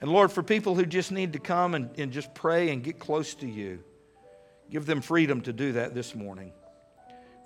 And 0.01 0.11
Lord, 0.11 0.33
for 0.33 0.43
people 0.43 0.75
who 0.75 0.87
just 0.87 1.13
need 1.13 1.33
to 1.35 1.39
come 1.39 1.75
and, 1.75 1.91
and 1.99 2.13
just 2.13 2.35
pray 2.35 2.71
and 2.71 2.83
get 2.83 2.99
close 2.99 3.35
to 3.35 3.47
you, 3.47 3.85
give 4.71 4.87
them 4.87 5.01
freedom 5.01 5.41
to 5.43 5.53
do 5.53 5.73
that 5.73 5.95
this 5.95 6.15
morning. 6.15 6.53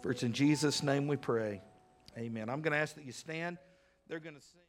For 0.03 0.11
it's 0.11 0.23
in 0.23 0.33
Jesus' 0.33 0.83
name 0.83 1.07
we 1.07 1.17
pray. 1.17 1.63
Amen. 2.19 2.51
I'm 2.51 2.61
going 2.61 2.73
to 2.73 2.79
ask 2.79 2.95
that 2.97 3.05
you 3.05 3.13
stand. 3.13 3.59
They're 4.09 4.21
going 4.21 4.37
to 4.37 4.41
sing. 4.41 4.61